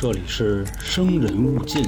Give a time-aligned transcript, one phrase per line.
[0.00, 1.84] 这里是生人勿近。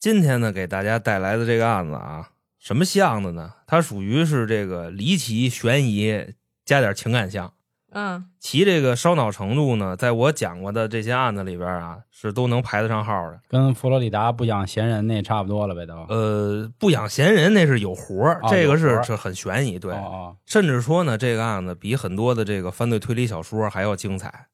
[0.00, 3.52] 今天呢，给大家带来的这个案子啊，什么像的呢？
[3.66, 6.32] 它属于是这个离奇悬疑
[6.64, 7.52] 加点情感像，
[7.94, 13.40] 嗯其这个烧脑程度呢，在我讲过的这些案子里边啊，是都能排得上号的。
[13.48, 15.94] 跟佛罗里达不养闲人那差不多了呗，都。
[16.08, 24.48] 呃，不养闲人那是有活儿，哦这个是是很悬疑，对，哦甚至说呢，这个案子比很多的这个犯罪推理小说还要精彩。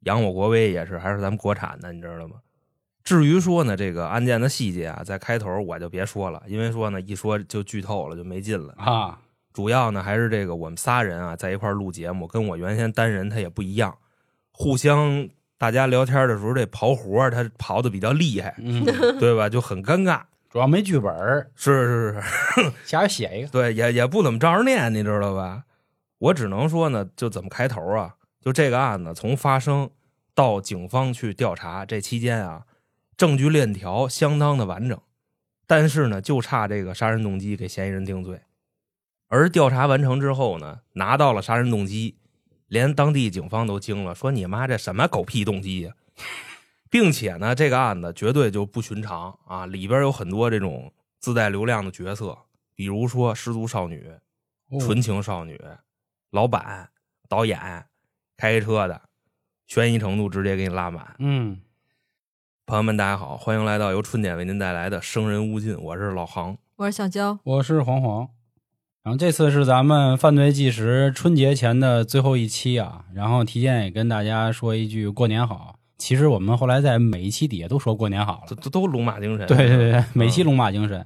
[0.00, 2.36] 扬我国威也是，还是咱们国产的，你知道吗？
[3.04, 8.74] 至于说呢，这个案件的细节啊，在开头我就别说了，因为说呢，一说就剧透了，就没劲了。
[8.78, 9.18] 哦啊，
[9.52, 13.96] 主要呢还是这个我们仨人啊在一块儿录节目，跟我原先单人他也不一样，
[14.52, 15.28] 互相
[15.58, 18.84] 大家聊天的时候这刨活儿他刨的比较厉害，嗯，
[19.18, 19.48] 对吧？
[19.48, 20.22] 就很尴尬。
[20.48, 23.48] 主要没剧本儿，是是是， 瞎写一个。
[23.48, 25.62] 对，也也不怎么照着念，你知道吧？
[26.18, 28.16] 我只能说呢，就怎么开头啊？
[28.40, 29.88] 就这个案子从发生
[30.34, 32.62] 到警方去调查这期间啊，
[33.16, 34.98] 证据链条相当的完整，
[35.68, 38.40] 但是呢，就差这个杀人动机给嫌疑人定罪。
[39.32, 42.18] 而调查完成之后呢，拿到了杀人动机，
[42.66, 45.94] 连当地警方都惊了，说你妈这什么狗屁动机呀、
[46.90, 52.36] 并且呢，这个案子绝对就不寻常啊，里边有很多这种自带流量的角色，
[52.74, 54.04] 比如说失足少女、
[54.70, 55.60] 哦纯情少女、
[56.30, 56.90] 老板、
[57.28, 57.86] 导演、
[58.36, 59.00] 开车的，
[59.68, 61.14] 悬疑程度直接给你拉满。
[61.20, 61.60] 嗯，
[62.66, 66.58] 朋友们，大家好，欢迎来到由春点为您带来的《生人勿近》，我是老杭。
[66.74, 68.28] 我是小娇，我是黄黄。
[69.02, 75.76] 然后这次是咱们犯罪纪实春节前的最后一期啊，然后提前也跟大家说一句过年好。
[75.96, 79.46] 其实我们后来在每一期底下都说过年好了，这都都龙马精神。
[79.46, 81.04] 对对对，每嗯期龙马精神。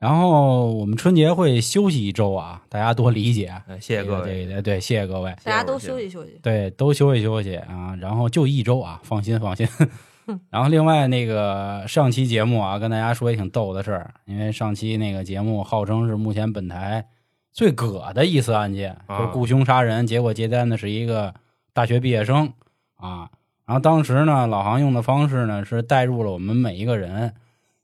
[0.00, 3.46] 然后我们春节会休息一周啊，大家多理解。
[3.68, 4.24] 哎谢谢各位。
[4.24, 5.30] 对对对，谢谢各位。
[5.44, 6.38] 大家都休息休息。
[6.42, 9.68] 对，都休息休息啊，然后就一周啊，放心放心。
[10.50, 17.04] 然后另外那个上期节目啊，跟大家说也挺逗的事儿，因为上期那个节目号称是目前本台
[17.52, 21.34] 最葛的一次案件，啊就是雇凶杀人，结果接单的是一个
[21.72, 22.52] 大学毕业生
[22.96, 23.28] 啊。
[23.66, 27.34] 然后当时呢，老杭用的方式呢是带入了我们每一个人。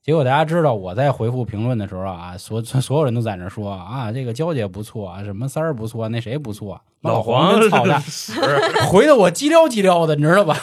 [0.03, 8.01] 结果大家知道我在回复评论的时候啊，所所有人都在那说啊，这个娇姐不错啊，什么三儿不错，那谁不错，老黄操蛋，
[8.89, 10.57] 回的我叽撩叽撩的，你知道吧？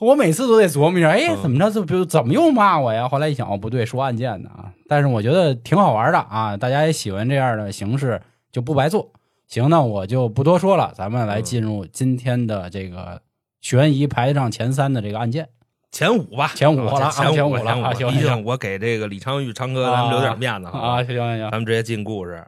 [0.00, 1.70] 我每次都得琢磨一下，哎，嗯怎么着？
[1.70, 3.08] 这不怎么又骂我呀？
[3.08, 4.72] 后来一想，哦，不对，说案件的啊。
[4.88, 8.20] 但是我觉得挺好玩的啊，大家也喜欢这样的形式，
[8.52, 9.12] 就不白做。
[9.46, 13.20] 行，那我就不多说了，咱们来进入今天的这个
[13.60, 15.48] 悬疑排上前三的这个案件。
[15.90, 17.84] 前五吧，前五了啊前五，前五了前五。
[17.84, 22.46] 啊行毕竟我给这个李昌钰昌哥咱们留点面子啊，行行行，咱们直接进故事。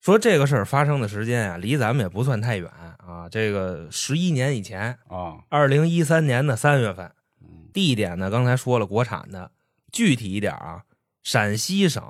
[0.00, 2.70] 说这个事儿发生的时间啊，离咱们也不算太远
[3.06, 3.28] 啊。
[3.30, 7.12] 这个十一年以前，啊，二零一三年的三月份，
[7.42, 9.50] 嗯地点呢刚才说了国产的，
[9.92, 10.84] 具体一点啊，
[11.22, 12.02] 陕西省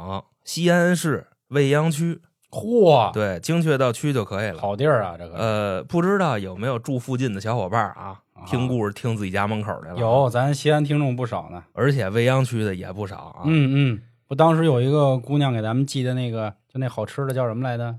[0.45, 4.61] 西安市未央区，嚯，对，精确到区就可以了。
[4.61, 8.21] 好地儿啊，这个呃，不知道有没有住附近的小伙伴啊？
[8.34, 9.99] 啊听故事听自己家门口来了？
[9.99, 11.62] 有，，咱西安听众不少呢。
[11.75, 13.43] 而且未央区的也不少啊。
[13.44, 17.94] 嗯嗯，我，当时有一个姑娘给咱们寄的那个，就那好吃的叫什么来着？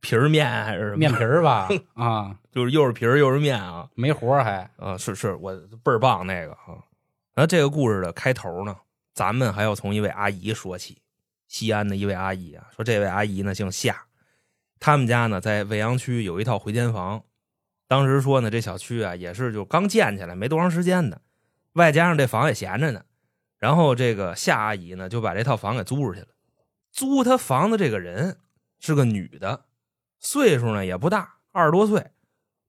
[0.00, 1.68] 皮儿面还是什么面皮儿吧？
[1.94, 3.86] 啊，就是又是皮儿又是面啊。
[3.94, 4.68] 没活儿还。
[4.76, 6.80] 啊，是是，我倍儿棒那个啊。
[7.34, 8.74] 那这个故事的开头呢，
[9.14, 10.98] 咱们还要从一位阿姨说起。
[11.52, 14.06] 西安的一位阿姨啊，说这位阿姨呢姓夏，
[14.80, 17.22] 他们家呢在未央区有一套回迁房。
[17.86, 21.20] 当时说呢，这小区啊也是就刚建起来没多长时间的，
[21.74, 23.04] 外加上这房也闲着呢。
[23.58, 26.28] 然后这个夏阿姨呢就把这套房给租出去了。
[26.90, 28.38] 租她房子这个人
[28.80, 29.66] 是个女的，
[30.20, 32.12] 岁数呢也不大，二十多岁，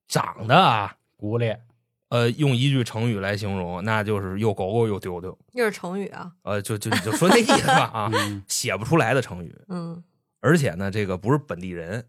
[0.06, 1.64] 长得啊骨裂，
[2.10, 5.36] 呃，用一句成语来形容，那就是又狗狗又丢丢。
[5.52, 9.56] 又是成语啊，呃，就就你就说那意思吧啊，嗯写不出来的成语。
[9.68, 10.02] 嗯
[10.40, 12.06] 而且呢，这个不是本地人。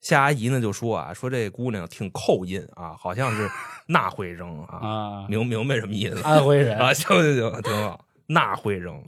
[0.00, 3.50] 夏阿姨呢就说啊，说这姑娘挺扣音啊，好像是
[3.86, 6.94] 那会扔啊，啊，明明白什么意思安徽人啊？
[6.94, 9.04] 行行行，挺好，那会扔。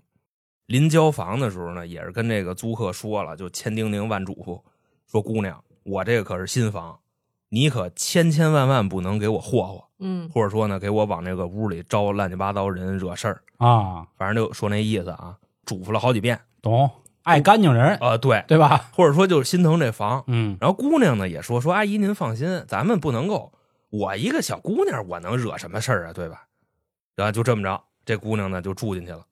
[0.67, 4.61] 临交房的时候呢，也是跟这个租客说了，就千叮咛万嘱咐，
[5.07, 6.99] 说姑娘，我这个可是新房，
[7.50, 9.85] 你可千千万万不能给我霍霍。
[10.02, 15.37] 嗯或者说呢，给我往这个屋里招乱七八糟人惹事儿，啊，反正就说那意思啊，
[15.67, 16.91] 嘱咐了好几遍懂，
[17.23, 18.88] 爱干净人，啊、对，对吧？
[18.94, 20.25] 或者说就是心疼这房。
[20.26, 23.52] 嗯然后姑娘呢也说说阿姨您放心，咱们不能够，
[23.91, 26.47] 我一个小姑娘我能惹什么事儿啊，对吧？
[27.14, 29.26] 然后就这么着，这姑娘呢就住进去了。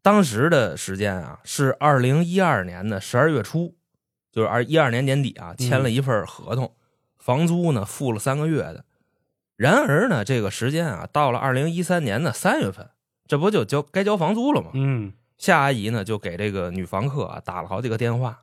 [0.00, 3.74] 当时的时间啊是二零一二年的十二月初，
[4.30, 6.72] 就是二一二年年底啊签了一份合同，
[7.24, 8.84] 房租呢付了三个月的。
[9.56, 12.90] 然而呢，这个时间啊，到了二零一三年的三月份，
[13.26, 14.72] 这不就交该交房租了吗？
[14.74, 18.42] 嗯夏阿姨呢就给这个女房客啊打了好几个电话，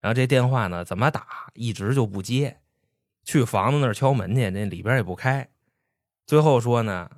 [0.00, 2.58] 然后这电话呢怎么打一直就不接，
[3.22, 5.48] 去房子那儿敲门去，那里边也不开。
[6.26, 7.08] 最后说呢，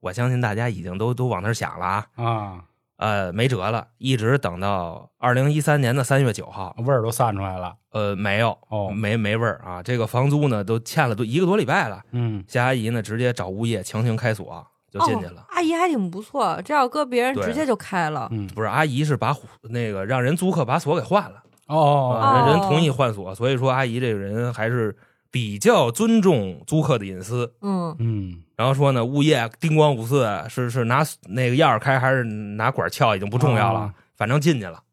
[0.00, 2.64] 我相信大家已经都都往那儿想了啊，啊，
[3.04, 7.74] 呃，没辙了，一直等到二零一三年的三月九号，味儿都散出来了。
[7.92, 15.42] 呃，没有，哦没没味儿啊，这个房租呢都欠了都一个多礼拜了，嗯夏阿姨呢直接找物业强行开锁就进去了。
[15.42, 18.26] 哦阿姨还挺不错，这要搁别人直接就开了。
[18.32, 21.42] 嗯，不是阿姨是把虎那个让人租客把锁给换了。
[21.66, 24.96] 哦啊，人人哦同意换锁，所以说阿姨这个人还是
[25.34, 27.56] 比较尊重租客的隐私。
[27.60, 34.84] 嗯，嗯然后说呢，物业叮咣五四是是拿那个钥匙开还是拿管撬已经不重要了，啊反正进去了。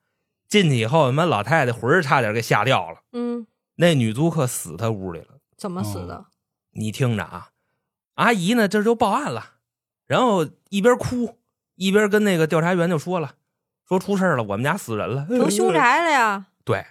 [0.48, 2.98] 进去以后，他妈老太太魂儿差点给吓掉了。
[3.14, 3.46] 嗯，
[3.76, 6.26] 那女租客死她屋里了，怎么死哦的？
[6.72, 7.50] 你听着啊，
[8.16, 9.58] 阿姨呢这就报案了，
[10.08, 11.38] 然后一边哭
[11.76, 13.34] 一边跟那个调查员就说了，
[13.88, 16.48] 说出事了，我们家死人了，成凶宅了呀！
[16.66, 16.84] 对，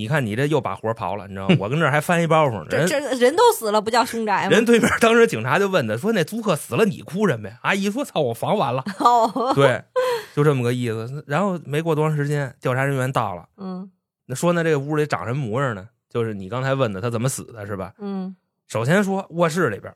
[0.00, 1.56] 你看你这又把活刨了，你知道吗？
[1.60, 2.66] 我跟这儿还翻一包袱呢。
[2.70, 4.50] 这人这人都死了，不叫凶宅吗？
[4.50, 8.82] 人对面当时警察就问他说：“那租客死了，你哭什么呀？”阿姨说：“操，我房完了。
[8.98, 9.84] 哦，”对，
[10.34, 11.22] 就这么个意思。
[11.26, 13.90] 然后没过多长时间，调查人员到了，嗯
[14.24, 15.88] 那说呢，这个屋里长什么模样呢？
[16.08, 17.92] 就是你刚才问的，他怎么死的，是吧？
[17.98, 18.34] 嗯，
[18.66, 19.94] 首先说卧室里边，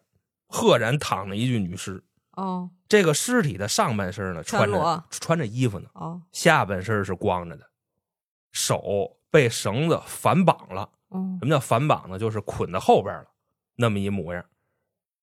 [0.49, 2.03] 赫然躺着一具女尸。
[2.37, 7.65] 哦这个尸体的上半身呢，穿着穿着衣服呢，哦，下半身是光着的，
[8.53, 10.89] 手被绳子反绑了。
[11.11, 12.17] 嗯什么叫反绑呢？
[12.21, 13.27] 就是捆在后边了，
[13.75, 14.45] 那么一模样。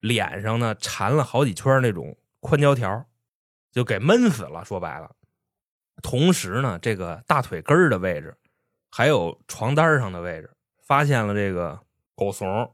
[0.01, 3.05] 脸上呢缠了好几圈那种宽胶条，
[3.71, 4.65] 就给闷死了。
[4.65, 5.09] 说白了，
[6.03, 8.35] 同时呢，这个大腿根儿的位置，
[8.89, 10.49] 还有床单上的位置，
[10.85, 11.79] 发现了这个
[12.15, 12.69] 狗怂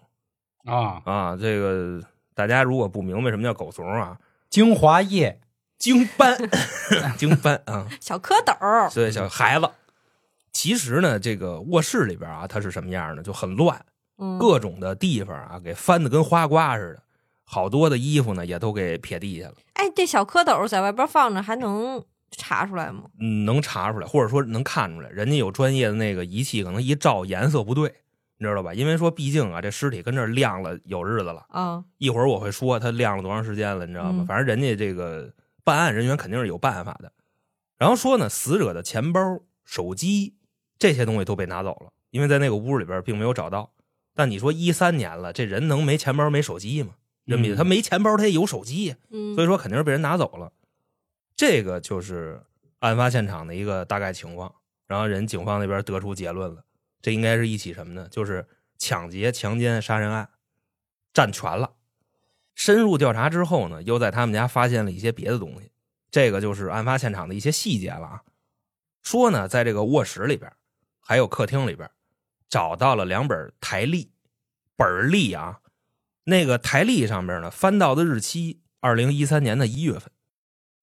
[0.66, 1.38] 啊，啊。
[1.40, 2.02] 这个
[2.34, 4.20] 大家如果不明白什么叫狗怂啊，
[4.50, 5.40] 精华液
[5.78, 6.36] 精斑，
[7.18, 9.70] 精斑啊，小蝌蚪儿，对，小孩子。
[10.58, 13.22] 其实呢，这个卧室里边啊，它是什么样的？
[13.22, 13.80] 就很乱，
[14.18, 17.04] 嗯，各种的地方啊，给翻的跟花瓜似的，
[17.44, 19.54] 好多的衣服呢也都给撇地下了。
[19.74, 23.04] 哎，这小蝌蚪在外边放着，还能查出来吗？
[23.20, 27.94] 嗯，能查出来，或者说能看出来，人家有专业的那个仪器，可能一照颜色不对，
[28.40, 28.74] 你知道吧？
[28.74, 34.24] 因为说毕竟啊，这尸体跟这儿晾了有日子了，啊，一会儿我会说它晾了多长时间了，你知道吗？
[34.24, 35.32] 嗯反正人家这个
[35.64, 37.12] 办案人员肯定是有办法的。
[37.78, 39.22] 然后说呢，死者的钱包、
[39.64, 40.34] 手机
[40.80, 43.72] 这些东西都被拿走了，因为在那个屋里边并没有找到。
[44.14, 46.96] 但你说一三年了，这人能没钱包没手机吗？
[47.26, 48.96] 人民嗯他没钱包，他也有手机呀。
[49.10, 50.52] 嗯，所以说肯定是被人拿走了。
[51.36, 52.42] 这个就是
[52.80, 54.56] 案发现场的一个大概情况，
[54.88, 56.64] 然后人警方那边得出结论了，
[57.02, 58.08] 这应该是一起什么呢？
[58.10, 58.48] 就是
[58.78, 60.30] 抢劫、强奸、杀人案，
[61.14, 61.74] 占全了。
[62.56, 65.72] 深入调查之后呢，又在他们家发现了一些别的东西，
[66.10, 68.24] 这个就是案发现场的一些细节了啊。
[69.04, 70.52] 说呢，在这个卧室里边，
[71.08, 71.90] 还有客厅里边，
[72.50, 74.12] 找到了两本台历，
[74.76, 75.60] 本儿历啊，
[76.26, 80.12] 那个台历上面呢，翻到的日期二零一三年的一月份，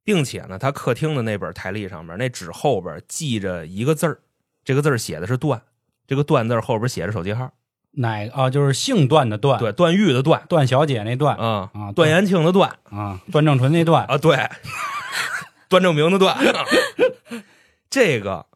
[0.03, 4.23] 并且呢，他客厅的那本台历上面那纸后边记着一个字儿，
[4.65, 5.61] 这个字儿写的是段，
[6.07, 7.53] 这个段字后边写着手机号，
[7.91, 8.33] 哪个？
[8.33, 8.49] 啊？
[8.49, 14.49] 就是姓段的段，对，段誉的段段小姐那段啊，啊，段延庆的段啊，段正淳那段啊，对，
[15.69, 16.35] 段正明的段，
[17.91, 18.47] 这个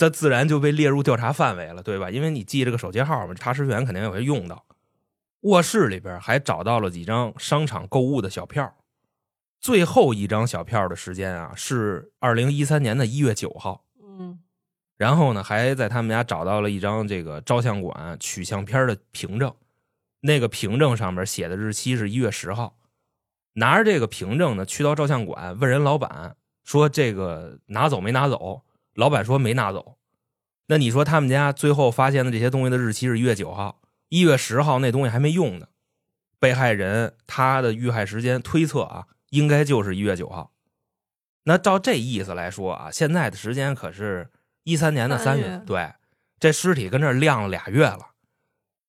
[0.00, 2.10] 这自然就被列入调查范围了，对吧？
[2.10, 4.64] 因为你记这个手机号嘛，查实员肯定也会用到。
[5.42, 8.78] 卧室里边还找到了几张商场购物的小票，
[9.60, 13.84] 最后一张小票的时间啊是二零一三年的一月九号。
[14.02, 14.40] 嗯
[14.96, 19.54] 然后呢，还在他们家找到了一张这个照相馆取相片的凭证，
[20.20, 22.78] 那个凭证上面写的日期是一月十号。
[23.52, 28.62] 拿着这个凭证呢，去到照相馆问人老板说：“这个拿走没拿走？”
[29.00, 29.96] 老板说没拿走。
[30.66, 33.80] 那你说他们家最后发现的这些东西的日期是一月九号，
[34.10, 35.68] 一月十号那东西还没用呢。
[36.38, 40.52] 被害人他的遇害时间推测啊，应该就是一月九号。
[41.44, 44.30] 那照这意思来说啊，现在的时间可是
[44.64, 45.94] 一三年的三月，月对，
[46.38, 48.10] 这尸体跟这晾了俩月了。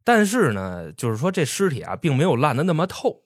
[0.03, 3.23] 但是呢，就是说这尸体啊，并没有烂的那么透，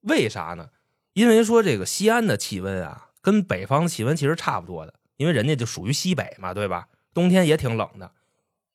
[0.00, 0.70] 为啥呢？
[1.14, 6.88] 因为说这个西安的气温啊，跟北方气温其实差不多的，因为人家就属于西北嘛，对吧？
[7.12, 8.10] 冬天也挺冷的。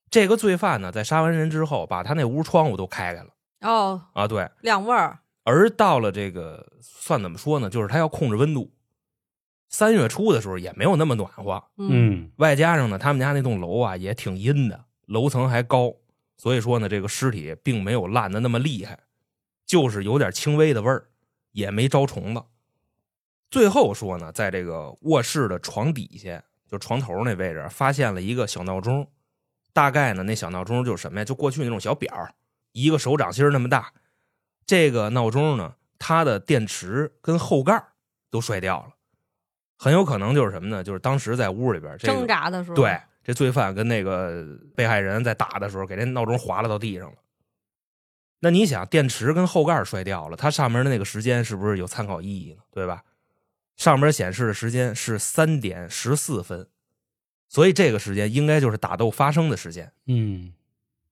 [0.09, 3.29] 这个罪犯呢，在杀完人之后，把他那屋窗户都开开了
[3.61, 4.49] 哦，啊，对。
[4.61, 7.69] 两味儿，而到了这个算怎么说呢？
[7.69, 8.73] 就是他要控制温度。
[9.69, 15.93] 三月初的时候也没有那么暖和，嗯嗯外加上呢，他们家那栋楼啊也挺阴的，楼层还高，
[16.37, 18.97] 所以说呢，这个尸体并没有烂的那么厉害，
[19.67, 21.05] 就是有点轻微的味儿，
[21.51, 22.41] 也没招虫子。
[23.49, 29.07] 最后说呢，在这个卧室的床底下，就床头那位置，发现了一个小闹钟。
[29.71, 31.25] 大概呢，那小闹钟就是什么呀？
[31.25, 32.11] 就过去那种小表，
[32.73, 33.91] 一个手掌心儿那么大。
[34.65, 37.81] 这个闹钟呢，它的电池跟后盖
[38.29, 38.93] 都摔掉了，
[39.77, 40.83] 很有可能就是什么呢？
[40.83, 47.17] 就是当时在屋里边这个挣扎的时候，对，这罪犯跟那个被害人在打的时候，给这闹钟划拉到地上了。
[48.41, 52.61] 那你想，电池跟后盖摔掉了，它上面的那个时间是不是有参考意义呢？
[52.71, 53.03] 对吧？
[53.79, 56.67] 上面显示的时间是三点十四分，
[57.47, 59.93] 所以这个时间应该就是打斗发生的时间。
[60.05, 60.53] 嗯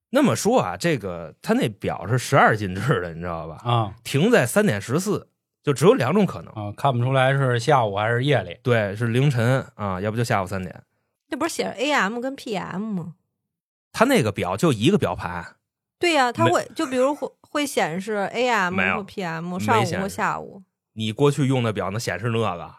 [0.10, 3.62] 那么说啊，这个他那表是十二进制的，你知道吧？
[3.64, 5.30] 啊停在三点十四，
[5.64, 8.58] 就只有两种可能，啊，看不出来是下午还是夜里。
[8.62, 10.84] 对，是凌晨啊，要不就下午三点。
[11.30, 13.16] 那不是写着 AM 跟 PM 吗？
[13.94, 15.56] 他那个表就一个表盘，
[15.98, 20.62] 对呀、它没会就比如会会显示 AM 或 PM 上午或下午
[20.98, 22.76] 你过去用的表能显示那个？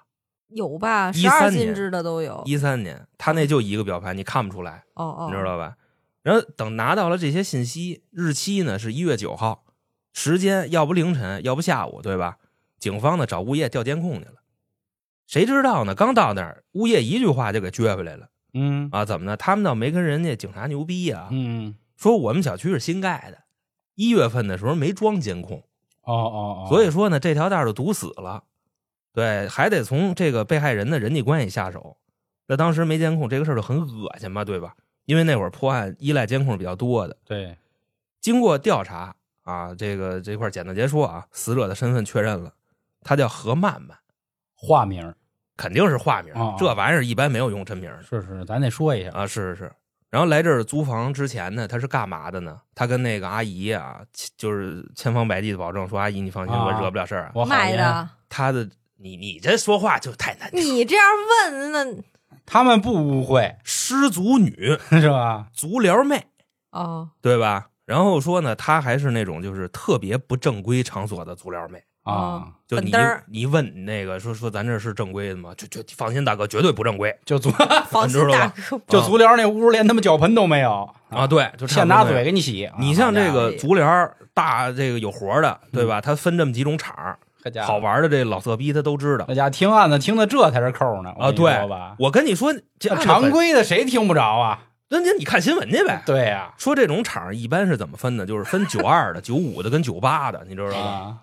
[0.49, 2.43] 有吧？13十二年进制的都有。
[2.45, 5.77] 一三年，他那就一个表盘，你看不出来，哦哦，你知道吧？
[6.23, 9.65] 然后等拿到了这些信息，日期呢是一月九号，
[10.13, 12.39] 时间要不凌晨，要不下午，对吧？
[12.81, 14.43] 警方呢找物业调监控去了，
[15.29, 15.95] 谁知道呢？
[15.95, 19.05] 刚到那儿，物业一句话就给撅回来了嗯啊！
[19.05, 19.37] 怎么呢？
[19.37, 23.45] 他们倒没跟人家警察牛逼呀、嗯说我们小区是新盖的，
[23.95, 25.68] 一月份的时候没装监控，
[26.13, 28.45] 哦哦哦，所以说呢，这条道就堵死了。
[29.13, 31.97] 对，还得从这个被害人的人际关系下手。
[32.47, 34.75] 那当时没监控，这个事儿就很恶心嘛，对吧？
[35.05, 37.17] 因为那会儿破案依赖监控是比较多的。
[37.25, 37.57] 对
[38.21, 42.53] 经过调查啊，这个这块简短截说啊，死者的身份确认了，
[43.03, 43.97] 他叫何曼曼，
[44.55, 45.15] 化名
[45.57, 49.27] 肯定是化名，哦哦这玩意儿一般没有用真名的是是，咱得说一下啊。
[49.27, 49.73] 是是是。
[50.11, 52.59] 然后来这儿租房之前呢，他是干嘛的呢？
[52.75, 54.01] 他跟那个阿姨啊，
[54.37, 57.33] 就是千方百计的保证说：“阿姨，你放心，啊我惹不了事儿啊。
[57.35, 58.09] 我好言卖的。
[58.29, 60.61] 他的你你这说话就太难听。
[60.61, 61.05] 你这样
[61.53, 62.03] 问那
[62.47, 65.49] 他们不误会失足女、 是吧？
[65.53, 66.27] 足疗妹，
[66.71, 67.69] 哦，对吧？
[67.85, 71.83] 然后说呢，她还是那种就是特别不正规场所的足疗妹。
[72.09, 72.93] 啊哦，就你
[73.27, 75.53] 你问那个说说咱这是正规的吗？
[75.57, 77.51] 就就放心，大哥，绝对不正规就足
[77.91, 82.71] 放心知道吧大哥，就足疗那屋连他妈脚盆都没有啊！，对，就差现拿嘴给你洗。
[82.79, 86.01] 你像这个足疗大这个有活的，对吧？
[86.01, 86.95] 它分这么几种场
[87.65, 91.33] 好，玩的这老色逼他都知道那家听案子听的这才是扣呢啊。
[91.33, 91.57] 对，，
[91.99, 94.61] 我跟你说，这常规的谁听不着啊？
[94.91, 96.03] 那那你看新闻去呗。
[96.05, 98.27] 对呀，说这种场一般是怎么分的？
[98.27, 101.17] 就是分九二的、九五的跟九八的，你知道吧？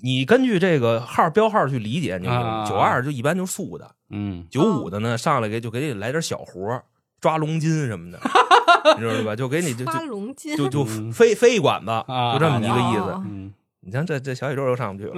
[0.00, 6.82] 啊，你根据这个号标号去理解，你啊九二就一般就素的，嗯，九五的呢上来给就给你来点小活
[7.20, 8.18] 抓龙筋什么的，
[8.96, 9.36] 你知道吧？
[9.36, 11.12] 就给你就发就龙筋就就嗯。
[11.12, 13.10] 飞飞一管子，啊就这么一个意思。
[13.10, 13.22] 哦。
[13.26, 13.52] 嗯。
[13.82, 15.14] 你像这这小宇宙又上不去了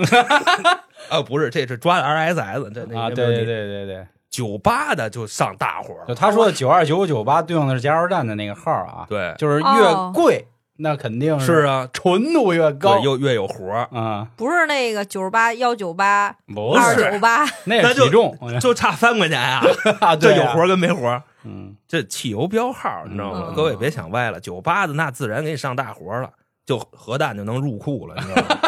[1.10, 1.20] 啊！
[1.20, 10.12] 不是，这是抓 RSS，这那啊，对对，对对对，九八的就上大活他说的九二九九八对应的是加油站的那个号啊，对，就是越哦。
[10.14, 10.46] 贵
[10.79, 16.35] 那肯定是啊，纯度越高对，又越有活儿，啊，不是那个九十八幺九八
[16.95, 19.61] 是九八，那那就是体重，就差三块钱 呀，
[20.00, 21.23] 啊，对啊这有活儿跟没活儿。
[21.45, 23.47] 嗯，这汽油标号，你知道吗？
[23.50, 26.33] 嗯各位别想歪了，九八的那自然给你上大活了，
[26.64, 28.61] 就核弹就能入库了，你知道吗？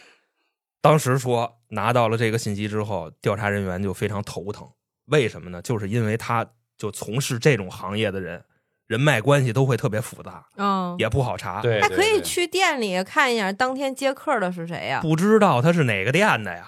[0.82, 4.66] 当时说拿到了这个信息之后，调查人员就非常头疼，
[5.06, 5.60] 为什么呢？
[5.62, 6.46] 就是因为他
[6.78, 8.42] 就从事这种行业的人，
[8.90, 14.98] 人脉关系都会特别复杂，嗯，也不好查，对，还可以去店里看一下当天接客的是谁呀？
[15.00, 16.66] 不知道他是哪个店的呀，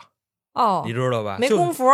[0.53, 1.37] 哦你，知道吧？
[1.41, 1.85] 没工夫，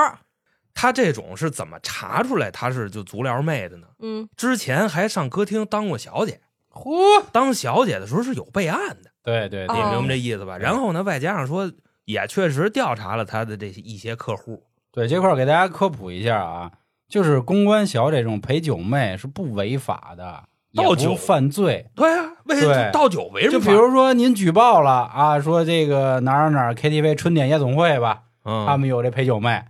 [0.74, 3.86] 他这种是怎么查出来他是就足疗妹的呢？
[4.00, 9.10] 嗯，之前还上歌厅当过小姐，嚯，当小姐的时候是有备案的。
[9.24, 10.58] 对对对，你哦明白这意思吧？
[10.58, 11.72] 对然后呢，外加上说，
[12.04, 14.62] 也确实调查了他的这些一些客户。
[14.92, 16.70] 对这块儿给大家科普一下啊，
[17.08, 21.90] 就是公关小这种陪酒妹是不违法的，倒酒犯罪。
[21.94, 23.52] 对啊，为什么倒酒为什么？
[23.52, 29.62] 就比如说您举报了啊，说这个哪儿哪儿 KTV 春点夜总会吧，嗯，他们有这陪酒妹，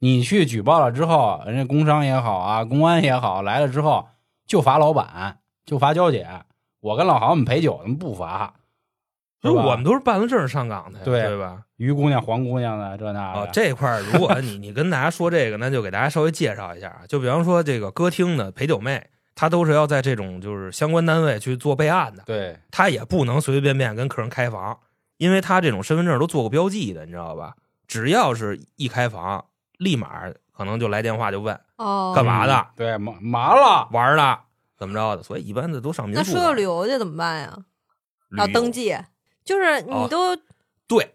[0.00, 4.08] 你去举报了之后，人家工商也好啊，公安也好来了之后，
[4.46, 6.26] 就罚老板，就罚娇姐。
[6.80, 8.54] 我跟老航我们陪酒，我们不罚。
[9.42, 11.58] 不是我们都是办了证上岗的呀，对对吧？
[11.76, 17.00] 于姑娘、黄姑娘的这那的，啊，这块儿如果你 你跟大家说这个，那就给大家稍微介绍一下啊。
[17.08, 24.78] 就比方说这个歌厅的陪酒妹，她都是要在这种就是相关单位去做备案的，对她也不能随随便便跟客人开房，
[25.16, 27.54] 因为她这种身份证都做过标记的，你知道吧？
[27.88, 29.44] 只要是一开房，
[29.78, 34.38] 立马可能就来电话就问哦，干嘛的嗯对，麻麻了，玩儿的，
[34.78, 36.32] 怎么着的，所以一般的都上民宿。
[36.32, 37.58] 那出去旅游去怎么办呀？
[38.38, 38.96] 要登记，
[39.44, 40.36] 就是你哦都
[40.86, 41.14] 对，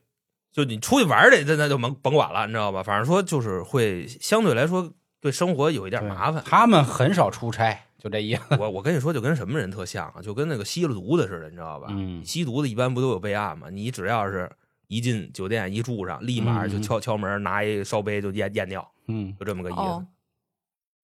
[0.51, 2.83] 就你出去玩儿去，那那就甭甭管了，你知道吧？
[2.83, 6.43] 反正说就是会相对来说对生活有一点麻烦。
[6.45, 8.41] 他们很少出差，就这意思。
[8.59, 11.87] 我我跟你说，就跟什么人特像啊，就跟那个吸了毒的似的，你知道吧？
[11.91, 13.69] 嗯吸毒的一般不都有备案吗？
[13.69, 14.49] 你只要是
[14.87, 19.79] 一进酒店一住上，立马就嗯敲敲门，拿一烧杯就验验尿，嗯，就这么个意思。
[19.79, 20.07] 哦，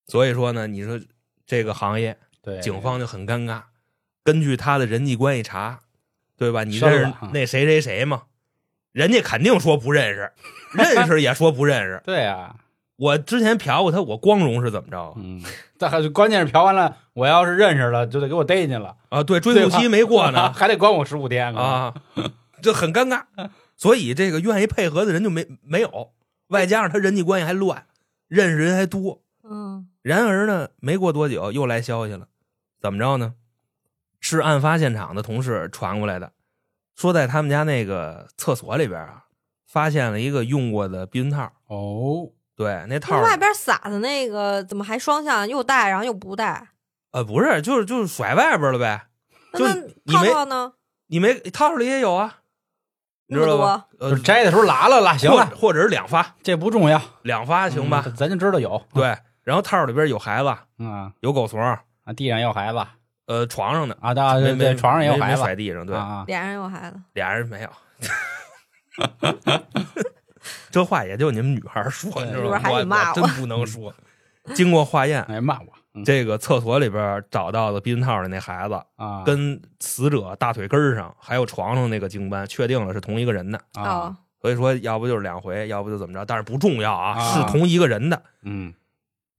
[0.08, 1.00] 所以说呢，你说
[1.46, 3.64] 这个行业，对，警方就很尴尬。
[4.24, 5.82] 根据他的人际关系查，
[6.38, 6.64] 对吧？
[6.64, 8.24] 你认识那谁谁谁吗？
[8.92, 10.32] 人家肯定说不认识，
[10.74, 12.02] 认识也说不认识。
[12.06, 12.56] 对啊，
[12.96, 15.42] 我之前嫖过他，我光荣是怎么着嗯，
[15.78, 19.24] 但还关键是嫖完了，我要是认识了，就得给我逮进了，啊？
[19.24, 21.54] 对，追诉期没过呢 还得关我十五天。
[21.56, 21.94] 啊，
[22.62, 23.24] 就很尴尬。
[23.76, 26.12] 所以这个愿意配合的人就没没有，
[26.50, 27.88] 外加上他人际关系还乱，
[28.28, 29.22] 认识人还多。
[29.44, 32.28] 嗯，然而呢，没过多久又来消息了，
[32.80, 33.34] 怎么着呢？
[34.24, 36.32] 是案发现场的同事传过来的，
[36.96, 39.26] 说在他们家那个厕所里边啊，
[39.68, 41.52] 发现了一个用过的避孕套。
[41.68, 46.70] 哦，对，那套外边撒的那个怎么还双向，又带然后又不带？
[47.12, 49.08] 呃不是，就是就是甩外边了呗。
[49.54, 50.74] 就那那你没套套呢？
[51.08, 52.38] 你没套里也有啊，
[53.28, 53.88] 你知道吧？
[54.00, 58.04] 就呃，摘的时候拉了拉，行了，或或者是两发，这不重要，两发行吧？
[58.06, 58.82] 嗯咱就知道有。
[58.94, 61.84] 对，然后套里边有孩子，嗯啊，有狗怂，啊，
[62.16, 62.80] 地上也有孩子
[63.26, 67.70] 呃，床上的，啊，对对对，床上也有孩子甩地上，对，啊啊，脸上有孩子，俩人没有。
[70.70, 73.14] 这话也就你们女孩说，对你知道吗？
[73.14, 73.94] 真不能说。
[74.54, 83.58] 经过化验，哎骂我嗯这个厕所里边找到的避孕套的那孩子，啊，跟死者大腿根上还有床上那个精斑，确定了是同一个人的。
[83.76, 88.22] 啊哦，所以说，要不就是两回，要不就怎么着，但是不重要啊，啊是同一个人的。
[88.42, 88.74] 嗯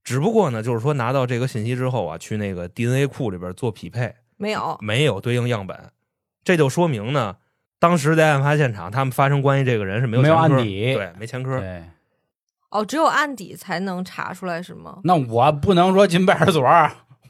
[0.05, 5.91] 只不过呢，就是说拿到这个信息之后啊，去那个 DNA 库里边做匹配，没有，没有对应样本，
[6.43, 7.37] 这就说明呢，
[7.79, 10.93] 当时在案发现场，他们发生关系这个人是没有没有前科案底。
[10.93, 11.59] 对，没前科。
[11.59, 11.83] 对，
[12.69, 14.99] 哦，只有案底才能查出来是吗？
[15.03, 16.61] 那我不能说进派出所，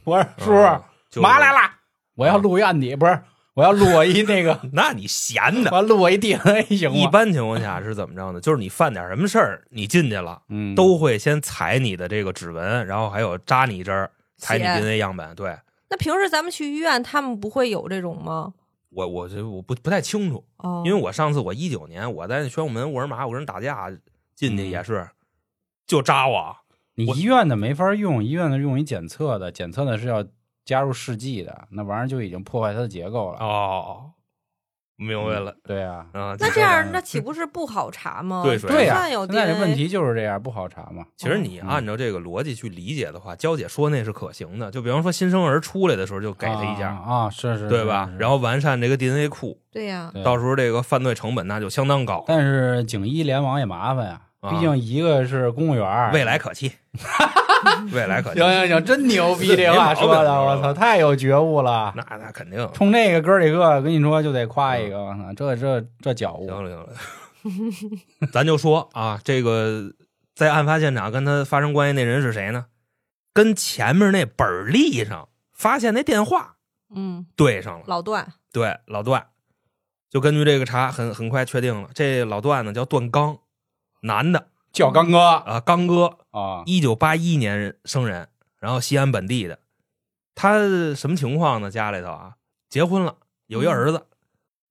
[0.03, 1.71] 我说叔嗯就是嘛来了，
[2.15, 3.17] 我要录一案底，不是，
[3.55, 5.71] 我要录我一那个， 那你闲的。
[5.71, 6.97] 我要录我一 DNA 行吗？
[6.97, 8.39] 一般情况下是怎么着呢？
[8.41, 15.33] 就是你犯点什么事儿，你进去了，嗯都会先采你的这个指纹，然后还有扎你一针，采你血 DNA 样本。
[15.35, 15.57] 对
[15.89, 18.53] 那平时咱们去医院，他们不会有这种吗？
[18.89, 23.89] 我，我觉得我不不太清楚，哦，因为我上次我一九年我在宣武门沃尔玛，我跟人打架
[24.35, 25.09] 进去嗯也是，
[25.87, 26.57] 就扎我。
[26.95, 30.25] 你医院的没法用，医院的用于检测的，检测的是要
[30.65, 33.37] 加入试剂的，那玩意儿就已经破坏它的结构了。
[33.39, 34.11] 哦，
[34.97, 35.53] 明白了。
[35.63, 38.41] 对啊，啊，那这样那岂不是不好查吗？
[38.43, 41.05] 对呀、就算有现在这问题就是这样，不好查嘛。
[41.17, 44.71] 其实你嗯按照这个逻辑去理解的话，娇姐说那是可行的。
[44.71, 48.09] 就比方说新生儿出来的时候就给他一下，啊啊，是是，对吧？
[48.17, 56.71] 然后，完善这个 DNA 库，对呀，对到时候这个犯罪成本那就相当高，但是警医联网也麻烦呀，啊毕竟一个是公务员，未来可期，
[57.91, 58.49] 未来可期行。
[58.49, 61.93] 行行，真牛逼，这话说的，我操，太有觉悟了。
[61.95, 62.69] 那那肯定。
[62.73, 69.93] 冲这个哥几个，跟你说就得夸一个，我操，这这这觉悟行了行了， 咱就说啊，这个
[70.33, 72.65] 在案发现场跟他发生关系那人是谁呢？
[73.33, 76.55] 跟前面那本儿历上发现那电话
[76.95, 77.83] 嗯，对上了。
[77.87, 79.27] 老段，对，老段，
[80.09, 83.39] 就根据这个查，很很快确定了，这老段呢叫段刚，
[84.03, 88.27] 男的叫刚哥啊，刚哥，啊，一九八一年生人，
[88.59, 89.57] 然后西安本地的。
[90.35, 90.59] 他
[90.93, 91.71] 什么情况呢？
[91.71, 92.35] 家里头啊，
[92.67, 93.15] 结婚了，
[93.47, 94.05] 有一儿子。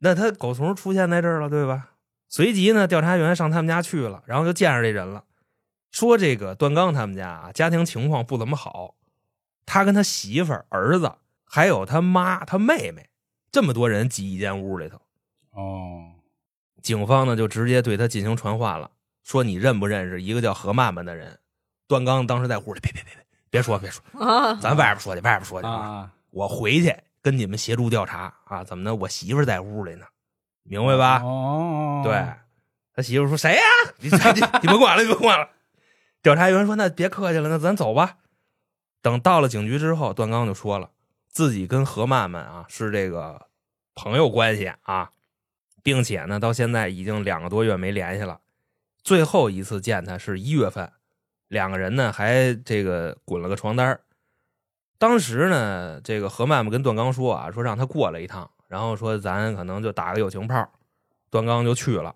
[0.00, 1.92] 那他狗怂出现在这儿了，对吧？
[2.28, 5.24] 随即呢，调查员上他们家去了，然后就见着这人了，
[5.90, 8.96] 说这个段刚他们家啊，家庭情况不怎么好，
[9.64, 11.14] 他跟他媳妇儿、儿子，
[11.46, 13.08] 还有他妈、他妹妹，
[13.50, 15.00] 这么多人挤一间屋里头。
[15.52, 16.12] 哦，
[16.82, 18.90] 警方呢就直接对他进行传唤了，
[19.24, 21.40] 说你认不认识一个叫何曼曼的人？
[21.88, 28.94] 段刚当时在屋里，别别别别，别说别说，啊，咱外边说去，外边说去啊，我回去跟你们协助调查啊，怎么的？
[28.94, 30.06] 我媳妇在屋里呢，
[30.62, 31.22] 明白吧？
[31.22, 32.26] 哦，对，
[32.94, 33.62] 他媳妇说谁呀、
[34.00, 35.48] 你你你甭管了，你甭管了。
[36.22, 38.16] 调查员说：“那别客气了，那咱走吧。”
[39.02, 40.88] 等到了警局之后，段刚就说了，
[41.28, 43.48] 自己跟何曼曼啊是这个
[43.94, 45.10] 朋友关系啊，
[45.82, 48.40] 并且呢，到现在已经两个多月没联系了。
[49.04, 50.90] 最后一次见他是一月份，
[51.48, 54.00] 两个人呢还这个滚了个床单儿
[54.98, 60.68] 当时呢，这个何曼曼跟段刚说啊，说让他过来一趟，然后说咱可能就打个友情炮。
[61.30, 62.14] 段刚就去了，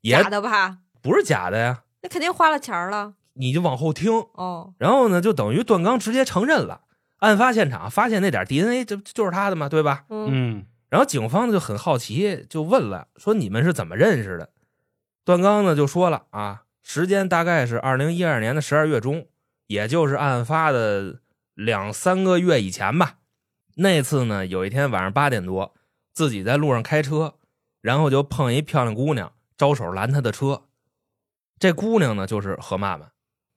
[0.00, 0.78] 也假的吧？
[1.02, 3.12] 不是假的呀，那肯定花了钱了。
[3.34, 6.80] 你就往后听，哦，然后呢，就等于段刚直接承认了
[7.18, 10.06] 案发现场发现那点 DNA，这这就是他的嘛，对吧？
[10.08, 14.48] 嗯嗯然后警方就很好奇，就问了，说你们是怎么认识的？
[15.28, 19.26] 段刚呢就说了啊，时间大概是二零一二年的十二月中，
[19.66, 21.20] 也就是案发的
[21.52, 23.18] 两三个月以前吧。
[23.74, 25.74] 那次呢，有一天晚上八点多，
[26.14, 27.34] 自己在路上开车，
[27.82, 30.62] 然后就碰一漂亮姑娘，招手拦他的车。
[31.58, 33.10] 这姑娘呢就是何曼曼，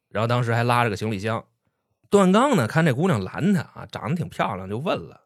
[0.10, 1.46] 然后当时还拉着个行李箱。
[2.10, 5.22] 段刚呢看这姑娘拦他啊，长得挺漂亮，就问了，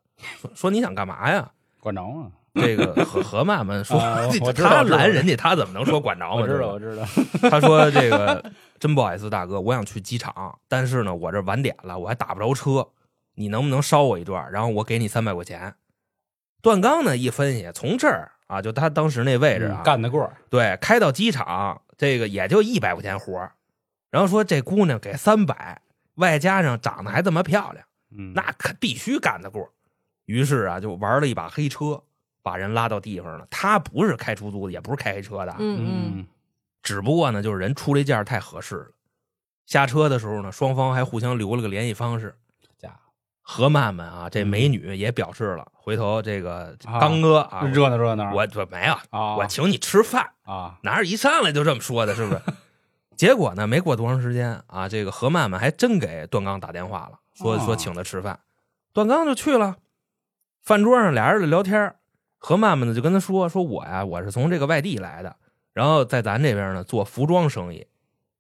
[0.54, 1.54] 说你想干嘛呀？
[1.80, 4.00] 管着啊，这个何何曼们说，
[4.56, 6.36] 他拦人家，他怎么能说管着吗？
[6.36, 7.06] 我知道我知道，
[7.50, 8.44] 他说这个
[8.80, 12.88] 真不好意思，大哥，我想去机场，但是呢，我这晚点了，我还打不着车，
[13.36, 14.52] 你能不能捎我一段？
[14.52, 15.76] 然后我给你三百块钱。
[16.62, 23.52] 段刚呢一分析，从这儿啊，就他当时那位置啊，嗯干得过，对，开到机场这个也就一百块钱活儿
[24.10, 25.82] 然后说这姑娘给三百，
[26.16, 27.86] 外加上长得还这么漂亮。
[28.18, 29.70] 嗯，那可必须干得过。
[30.26, 32.02] 于是啊，就玩了一把黑车，
[32.46, 33.48] 把人拉到地方了。
[33.50, 36.28] 他不是开出租的，也不是开黑车的，嗯
[36.84, 38.88] 只不过呢，就是人出这价太合适了。
[39.66, 42.36] 下车的时候呢，双方还互相留了个联系方式。
[42.78, 42.98] 家伙
[43.42, 52.42] 何曼曼啊，这美女也表示了，回头这个啊刚哥啊，热闹热闹，我我没有，啊，我请你吃饭，啊，哪是一上来就这么说的，是不是？
[53.18, 58.40] 结果呢，没过多长时间啊，这个何曼曼还真给段刚打电话了，说哦说请他吃饭，
[58.94, 59.78] 段刚就去了。
[60.62, 61.96] 饭桌上俩人就聊天，
[62.46, 65.36] 何曼曼呢就跟他说说我呀，我是从这个外地来的，
[65.74, 67.88] 然后在咱这边呢做服装生意，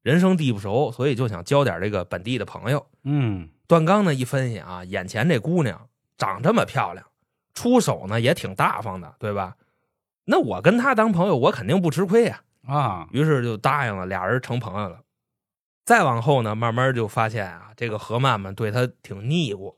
[0.03, 2.85] 人生地不熟，所以就想交点这个本地的朋友。
[3.03, 5.89] 嗯段刚呢一分析啊，眼前这姑娘
[6.19, 7.03] 长这么漂亮，
[7.55, 9.55] 出手呢也挺大方的，对吧？
[10.25, 14.99] 那我跟她当朋友，我肯定不吃亏呀、啊，于是就答应了，俩人成朋友了。
[15.83, 19.75] 再往后呢，慢慢就发现啊，这个何曼曼对他挺腻乎，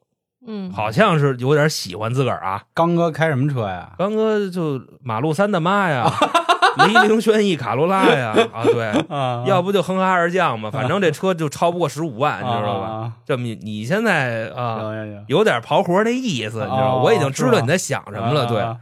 [0.47, 2.63] 嗯，好像是有点喜欢自个儿啊。
[2.73, 3.91] 刚哥开什么车呀？
[3.97, 6.09] 刚哥就马路三大妈呀，
[6.79, 13.11] 雷凌轩逸卡罗拉呀，啊对，啊要不就哼哈二将嘛，反正这车就超不过十五万，你知道吧？
[13.25, 14.81] 这么你你现在啊，
[15.27, 18.77] 有点刨活那意思，你知道我已经知道你在想什么了，对，啊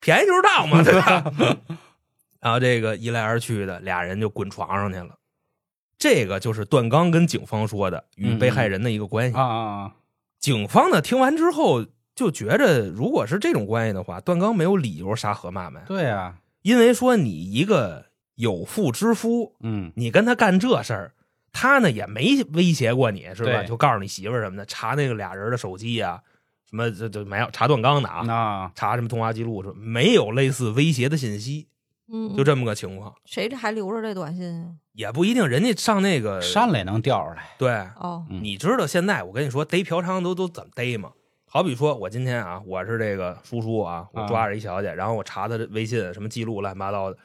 [0.00, 1.24] 便宜就是道嘛， 对吧？
[2.40, 5.10] 然后这个一来二去的，俩人就滚床上去了。
[5.96, 9.36] 这个就是段刚跟警方说的与被害人的一个关系。
[9.36, 9.90] 啊啊啊！
[10.42, 19.92] 警方呢听完之后就觉着，如果是这种关系的话，段刚没有理由杀何曼曼，对呀，因为说你一个有妇之夫，嗯。
[19.94, 21.14] 你跟他干这事儿，
[21.52, 23.62] 他呢也没威胁过你，是吧？
[23.62, 26.20] 就告诉你媳妇儿什么的，查那个俩人的手机呀、
[26.68, 31.68] 什么这这没有查段刚的啊，那查什么通话记录，说没有类似威胁的信息，
[32.12, 33.12] 嗯，就这么个情况。
[33.24, 34.68] 谁这还留着这短信啊？
[34.92, 37.42] 也不一定，人家上那个删了也能调出来。
[37.58, 41.10] 对，哦，嗯你知道现在我跟你说逮嫖娼都都怎么逮吗？
[41.48, 47.16] 好比说我今天啊，我是这个叔叔啊，我抓着一小姐，然后我查她的微信什么记录乱七八糟的，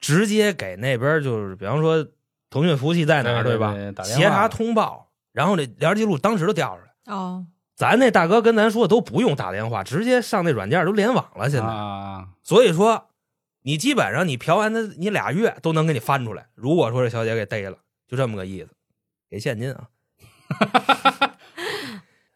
[0.00, 2.06] 直接给那边就是比方说
[2.50, 4.04] 腾讯服务器在哪儿对对吧打？
[4.04, 7.14] 电话协查通报，然后这聊天记录当时就调出来。
[7.14, 11.48] 哦，咱那大哥跟咱说都不用打电话，直接上那软件都联网了。
[11.48, 13.08] 现在，啊，所以说
[13.62, 16.46] 你基本上你嫖完他，你俩月都能给你翻出来。
[16.54, 18.68] 如果说这小姐给逮了，就这么个意思，
[19.30, 19.88] 给现金啊！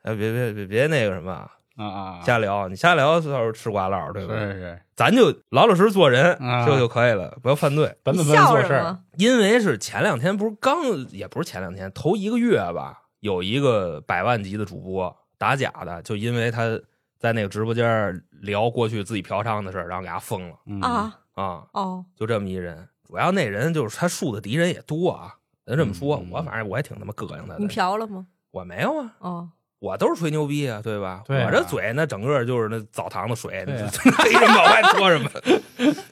[0.02, 4.34] 哎，别别别别那个什么啊，啊啊，瞎聊，你瞎聊到时候吃瓜唠，对吧？
[4.34, 7.86] 是是，咱就老老实实做人，啊这就可以了，不要犯罪。
[8.04, 8.96] 本本分分做事？
[9.18, 16.80] 因为是前两天不是刚，也不是前两天，头一个月吧，有一个百万级的主播打假的，就因为他
[17.26, 22.88] 在那个直播间聊过去自己嫖娼的事儿，然后给他封了嗯啊，啊，哦，就这么一人。
[23.04, 25.34] 主要那人就是他树的敌人也多啊，
[25.64, 27.68] 咱这么说，嗯我反正我也挺他妈膈应他你的。
[27.68, 28.26] 嫖了吗？
[28.52, 31.22] 我没有啊，哦，我都是吹牛逼啊，对吧？
[31.26, 35.30] 对啊我这嘴那整个就是那澡堂子水，对啊 黑什么往外搓什么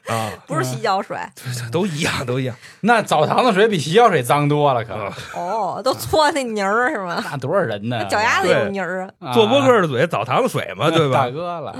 [0.06, 1.16] 啊，不是洗脚水，
[1.72, 2.54] 都一样，都一样。
[2.82, 7.22] 那澡堂子水比洗脚水脏多了，可啊哦，都搓那泥儿是吗？
[7.30, 8.04] 那多少人呢？
[8.04, 9.30] 脚丫子对有泥儿啊？
[9.30, 11.30] 啊做播客的嘴，澡堂子水嘛，对吧大？
[11.30, 11.76] 哥了，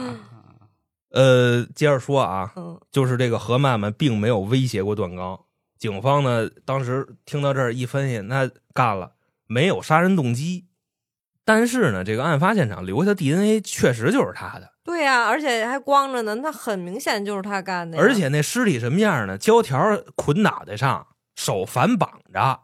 [1.13, 5.39] 呃，接着说啊，嗯，就是这个何曼曼并没有威胁过段刚。
[5.79, 9.13] 警方呢，当时听到这儿一分析，那干了，
[9.47, 10.65] 没有杀人动机。
[11.45, 17.99] 但是呢，这个案发现场留下的 DNA 确实就是他的，对呀，而且还光着呢，那很明显就是他干的。
[17.99, 19.37] 而且那尸体什么样呢？
[19.37, 19.79] 胶条
[20.15, 22.61] 捆脑袋上，手反绑着，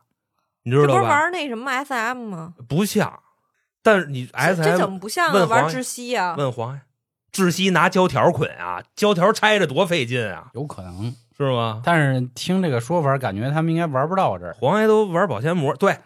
[0.62, 1.01] 你知这不是？
[1.03, 2.55] 玩那什么 SM 吗？
[2.69, 3.21] 不像，
[3.83, 5.47] 但是你 SM 这怎么不像问啊？
[5.47, 6.35] 玩黄窒息啊？
[6.38, 6.83] 问黄呀，
[7.33, 11.14] 窒息拿胶条捆啊，胶条拆着多费劲啊，有可能。
[11.37, 11.81] 是吗？
[11.83, 14.55] 但是听这个说法，感觉他们应该玩不到这儿。
[14.61, 15.97] 黄爷都玩保鲜膜，对，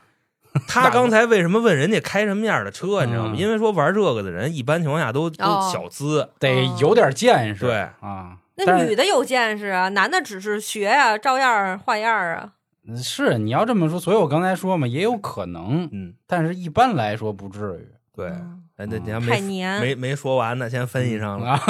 [0.68, 3.32] 他刚才为什么问人家开什么样的车，你知道吗？
[3.34, 8.38] 嗯因为说玩这个的人一般情况下都都哦小资，得有点见识，对啊。
[8.56, 12.52] 那女的有见识啊，男的只是学呀、照样儿画样啊。
[12.96, 18.32] 是你要这么说，所以我刚才说嘛，也有可能，嗯，但是一般来说不至于对。
[18.76, 19.40] 那你还没
[19.80, 21.60] 没没说完呢，先分析上了，啊。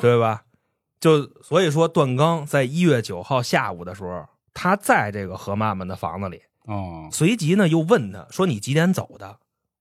[0.00, 0.42] 对吧？
[1.00, 9.38] 就所以说，段刚在一月九号下午的时候，他在这个何妈妈的房子里，哦，随即呢又问他说：“你几点走的？”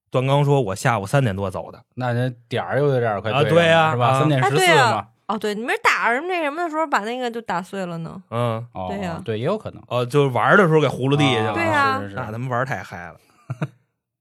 [0.10, 1.84] 段刚说：“我下午三点多走的。
[1.96, 4.20] 那这点儿又有点儿快对啊对呀呀，是吧？
[4.20, 9.84] 三点十四对嘛啊，，哦，对，你们打什么那什么的时候，把那个就打碎了呢？”嗯，哦，对呀对，也有可能。
[9.88, 11.54] 哦，就是玩的时候给葫芦地下去了。
[11.54, 13.20] 对呀那他们玩太嗨了。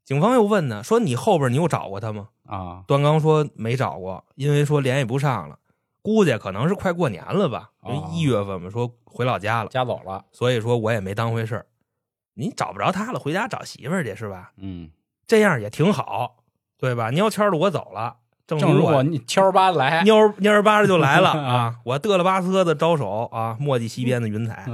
[0.04, 5.59] 警方又问呢，说：“你后边你又找过他吗啊？”，段刚说：“没找过，因为说联系不上了，
[6.02, 11.66] 估计可能是快过年了吧，因为哦一月份嘛，说回老家了。”家走了，所以说我也没当回事儿。
[12.38, 14.53] 你找不着他了，回家找媳妇儿去是吧？
[14.57, 14.90] 嗯，
[15.27, 16.37] 这样也挺好，
[16.79, 17.11] 对吧？
[17.11, 21.77] 蔫悄的我走了，正正如我果你悄巴来，蔫儿蔫儿巴的就来了 啊！
[21.85, 24.64] 我嘚了吧瑟的招手啊，墨迹西边的云彩。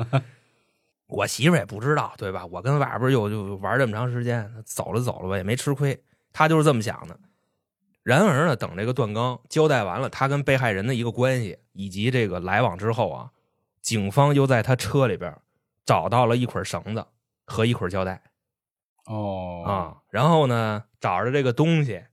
[1.08, 2.44] 我媳妇儿也不知道，对吧？
[2.46, 5.98] 我跟外边又就玩这么长时间，走了走了吧，也没吃亏。
[6.32, 7.16] 他就是这么想的。
[8.02, 13.30] 然而呢，等这个段刚交代完了他跟被害人的一个关系以及这个来往之后啊，
[13.80, 15.34] 警方又在他车里边
[15.86, 17.06] 找到了一捆绳子
[17.46, 18.22] 和一捆胶带
[19.06, 19.72] 哦，啊。
[20.10, 22.04] 然后呢，找着这个东西，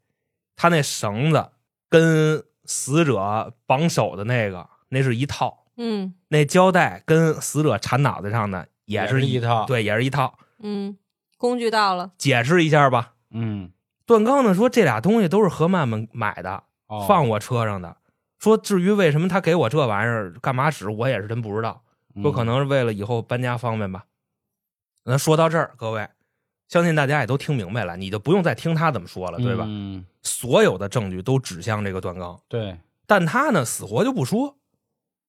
[0.56, 1.52] 他那绳子
[1.90, 10.38] 跟死者绑手的那个那是一套，嗯那胶带跟死者缠脑袋上的也也是一套，，对，也是一套。
[10.60, 10.98] 嗯，
[11.38, 13.14] 工具到了，解释一下吧。
[13.32, 13.72] 嗯，
[14.06, 17.98] 段刚呢说这俩东西都是何曼曼买的，哦放我车上的。
[18.40, 21.84] 说至于为什么他给我这玩意儿干嘛使，我也是真不知道。
[22.16, 24.04] 嗯说可能是为了以后搬家方便吧。
[25.04, 26.08] 那说到这儿，各位，
[26.68, 29.66] 相信大家也都听明白了，你就不用再听他怎么说了，对吧？
[29.68, 34.58] 嗯，所有的证据都指向这个段刚，对，但他呢死活就不说，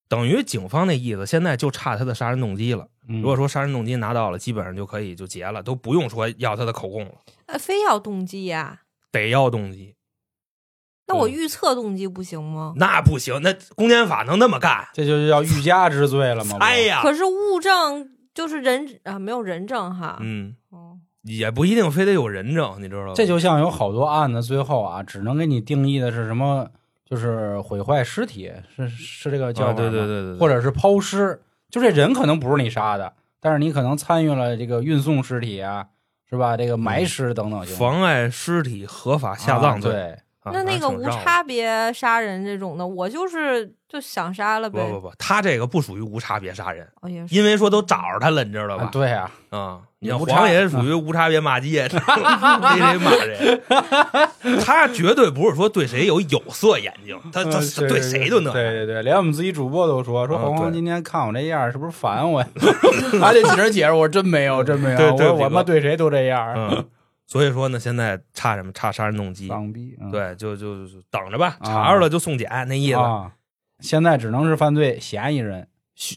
[0.09, 2.87] 等于警方那意思现在就差他的杀人动机了。
[3.09, 7.15] 如如果说杀人动机拿到了，基本上就可以就结了，都不用说要他的口供了，
[7.47, 9.97] 呃，非要动机呀、得要动机。
[11.09, 12.75] 那我预测动机不行吗？
[12.77, 14.89] 那不行，那公检法能那么干？
[14.93, 16.59] 这就叫欲加之罪了吗？
[16.63, 20.18] 哎呀，可是物证就是人啊，没有人证哈。
[20.21, 23.12] 嗯，哦，也不一定非得有人证，你知道吗？
[23.14, 26.68] 这就像有好多案子，最后啊，只能给你定义的是什么，
[27.05, 35.88] 就是毁坏尸体，是是这个叫对对对对，或者是抛尸，就这人可能不是你杀的，但是你可能参与了这个运送尸体啊，
[36.29, 36.57] 是吧？
[36.57, 39.90] 这个埋尸等等妨碍尸体合法下葬罪。
[39.90, 44.85] 啊对，啊那那个无差别杀人这种的，我就是就想杀了呗。
[44.89, 48.85] 不不不，他这个不属于无差别杀人，哦，因为说都找着他了，你知道吧？
[48.85, 53.61] 啊对啊，啊，你像无差黄爷属于无差别骂街， 逮谁骂谁。
[54.65, 58.53] 他绝对不是说对谁有有色眼镜，他他对谁都那样。
[58.53, 62.49] 对对对，连我们自己主播都说说啊黄黄今天看我这样是不是烦我呀？
[63.23, 66.85] 还得起着解释，我真没有，真没有，对对这个我我妈对谁都这样，嗯，
[67.27, 68.73] 所以说呢，现在差什么？
[68.73, 69.49] 差杀人动机。
[69.49, 72.99] 放逼，嗯对，就就就等着吧，啊查着了就送检那意思。
[72.99, 73.33] 啊，
[73.81, 75.69] 现在只能是犯罪嫌疑人，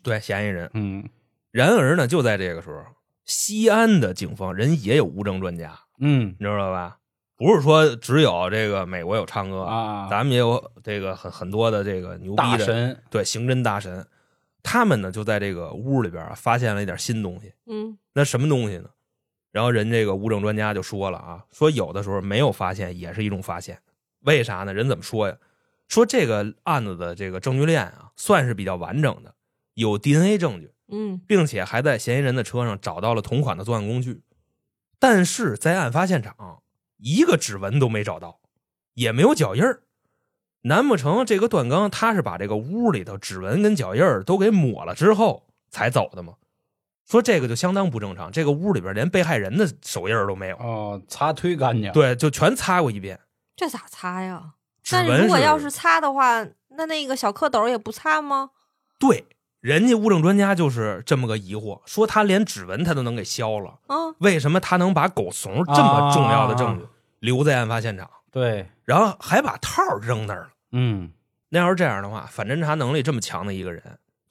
[0.04, 0.70] 对，嫌疑人。
[0.74, 1.08] 嗯
[1.52, 2.84] 然而呢，就在这个时候，
[3.24, 6.98] 西安的警方人也有无证专家，嗯你知道吧？
[7.38, 14.06] 不是说只有这个美国有唱歌，啊，咱们也有这个很很多的这个牛逼的大神，对刑侦大神，
[14.64, 17.54] 他们呢就在这个屋里边啊发现了一点新东西。
[17.68, 18.90] 嗯那什么东西呢？
[19.56, 23.80] 然后人这个物证专家就说了啊，说有的时候没有发现也是一种发现，
[24.20, 24.74] 为啥呢？
[24.74, 25.38] 人怎么说呀？
[25.88, 29.34] 说这个案子的这个证据链啊，算是比较完整的，
[29.74, 34.24] 有 DNA 证据，嗯并且还在嫌疑人的车上找到了同款的作案工具，
[35.00, 36.62] 但是在案发现场
[36.98, 38.42] 一个指纹都没找到，
[38.96, 39.84] 也没有脚印儿。
[40.64, 46.34] 难不成这个段刚他是把这个屋里头指纹跟脚印儿都给抹了之后才走的吗？
[47.08, 53.20] 说这个就相当不正常，这个屋里边连被害人的手印都没有，哦，擦忒干净，对，就全擦过一遍。
[53.56, 54.54] 这咋擦呀？
[54.84, 58.52] 指但如果要是擦的话，那那个小蝌蚪也不擦吗？
[59.00, 59.26] 对，
[59.62, 66.86] 人家物证专家就是这么个疑惑，说他连指纹他都能给消了，啊，为什么他能把狗怂这么重要的证据
[67.20, 70.50] 留在案发现场，对，然后还把套扔那儿了？
[70.72, 71.12] 嗯
[71.50, 73.82] 那要是这样的话，反侦查能力这么强的一个人，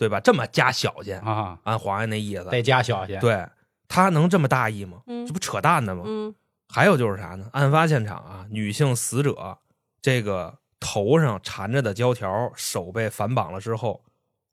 [0.05, 0.21] 对吧？
[0.21, 3.47] 这么加小心，啊，按皇上那意思，得加小心，对
[3.89, 5.03] 他能这么大意吗？
[5.07, 6.05] 嗯这不扯淡呢吗？
[6.07, 6.35] 嗯
[6.69, 7.49] 还有就是啥呢？
[7.53, 9.59] 案发现场啊，女性死者
[10.03, 14.03] 这个头上缠着的胶条，手被反绑了之后，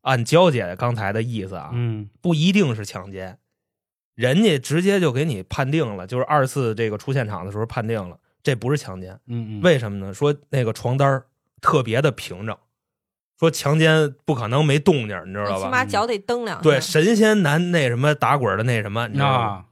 [0.02, 3.40] 按娇姐刚才的意思啊，嗯不一定是强奸，
[4.14, 9.20] 人家直接就给你判定了，就是二次这个出现场的时候判定了，这不是强奸。
[9.26, 10.14] 嗯嗯，为什么呢？
[10.14, 11.26] 说那个床单儿
[11.62, 12.56] 特别的平整，
[13.42, 15.70] 说强奸不可能没动静，你知道吧起吧？
[15.72, 16.62] 码脚得蹬两下。
[16.62, 19.38] 对，神仙难那什么打滚的那什么，你知道吗？
[19.44, 19.66] 啊，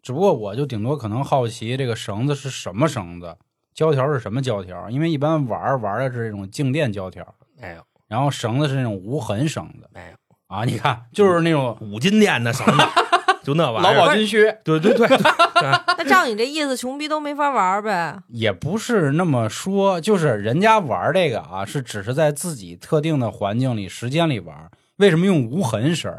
[0.00, 3.36] 只不过我就顶多可能好奇这个绳子是什么绳子，
[3.74, 12.82] 胶条是什么胶条，因为一般玩玩的是这种静电胶条，没有然后绳子是那种无痕绳子没有，啊，你看就是那种五金店的绳子，
[13.46, 14.06] 就那玩意劳儿。
[14.08, 15.18] 保军靴，对对对，对
[15.98, 18.18] 那照你这意思，穷逼都没法玩呗？
[18.28, 24.68] 也不是那么说，就是人家玩这个啊，是只是在自己特定的环境里、时间里玩。
[24.96, 26.12] 为什么用无痕绳？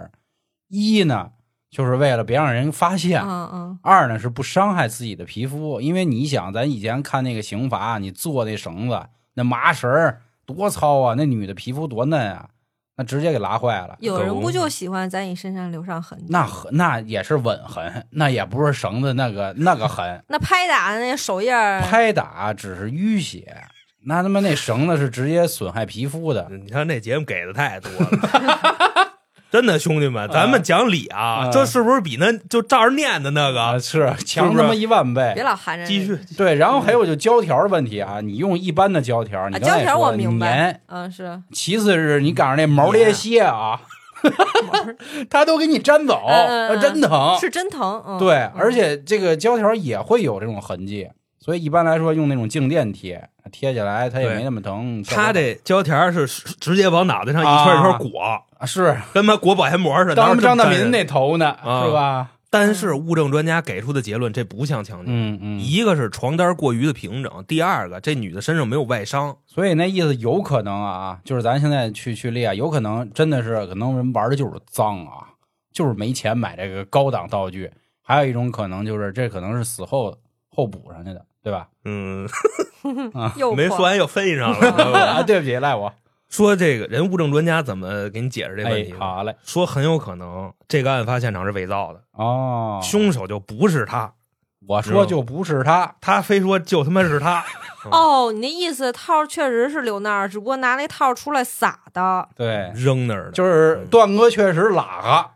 [0.69, 1.31] 一呢，
[1.69, 5.81] 就是为了别让人发现；嗯嗯，二呢，是不伤害自己的皮肤。
[5.81, 9.01] 因为你想，咱以前看那个刑罚，你做那绳子，
[9.33, 12.47] 那麻绳儿多糙啊，那女的皮肤多嫩啊，
[12.97, 13.95] 那直接给拉坏了。
[13.99, 16.25] 有人不就喜欢在你身上留上痕迹？
[16.29, 20.21] 那痕那也是吻痕，那也不是绳子那个那个痕。
[20.27, 23.55] 那拍打的那手印儿，拍打只是淤血，
[24.05, 26.49] 那他妈那绳子是直接损害皮肤的。
[26.63, 28.09] 你看那节目给的太多了，
[29.49, 35.43] 真的兄弟们，咱们讲理啊，啊这是不是比那就照着念的那啊，个是强他妈一万倍别。
[35.43, 36.19] 老含着继续？
[36.37, 40.81] 对，然后还有就胶条的问题啊，你用一般的胶条，你啊，胶条我明白粘。
[40.87, 43.79] 嗯，是其次是你赶上那毛裂蟹啊，
[45.29, 46.21] 它都给你粘走，
[46.81, 47.37] 真疼。
[47.39, 48.03] 是真疼。
[48.05, 51.07] 嗯，对，嗯而且这个胶条也会有这种痕迹，
[51.39, 55.01] 所以一般来说用那种静电贴，贴起来它也没那么疼。
[55.05, 56.27] 效果他这胶条是
[56.59, 60.15] 直接往脑袋上一圈一圈裹，啊是跟他妈裹保鲜膜似的。
[60.15, 62.31] 当张大民那头呢，啊是吧？
[62.49, 65.07] 但是物证专家给出的结论，这不像强奸。
[65.09, 69.35] 嗯嗯，一个是床单过于的平整，第二个这女的身上没有外伤。
[69.45, 75.27] 所以那意思有可能啊，就是咱现在去去列，有可能真的是可能人玩的就是脏啊，
[75.73, 77.69] 就是没钱买这个高档道具。
[78.01, 80.17] 还有一种可能就是这可能是死后
[80.49, 81.67] 后补上去的，对吧？
[81.83, 82.25] 嗯，
[83.35, 84.99] 又没说完又分上了。
[85.19, 85.93] 啊，对不起，赖我。
[86.29, 88.99] 说这个人物证专家怎么给你解释这问哎题，呢？
[88.99, 89.35] 好嘞。
[89.43, 94.13] 说很有可能这个案发现场是伪造的，哦，凶手就不是他，
[94.67, 95.95] 我说就不是他。
[96.01, 97.43] 他非说就他妈是他。
[97.91, 102.27] 哦，你那意思套确实是留那儿，只不过拿那套出来撒的。
[102.35, 105.29] 对，扔那儿的，就是段哥确实拉个，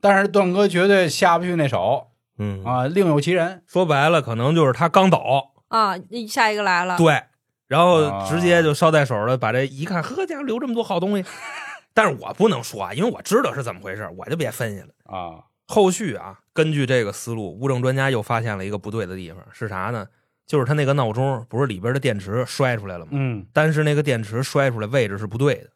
[0.00, 2.06] 但是段哥绝对下不去那手
[2.38, 3.64] 嗯啊，另有其人。
[3.66, 5.20] 说白了，可能就是他刚走，
[5.68, 5.94] 啊，
[6.28, 6.96] 下一个来了。
[6.96, 7.24] 对，
[7.70, 11.24] 然后啊直接就捎带手的把这一看，呵家伙留这么多好东西，
[11.94, 14.88] 但是我不能说啊，因为我知道是怎么回事，我就别分析了。
[15.04, 20.04] 啊，后续啊，根据这个思路，物证专家又发现了一个不对的地方，是啥呢？
[20.48, 23.12] 就是他那个闹钟不是里边的电池摔出来了吗？
[23.12, 25.70] 嗯，但是那个电池摔出来位置是不对的。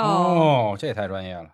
[0.00, 1.50] 哦，哦，这太专业了。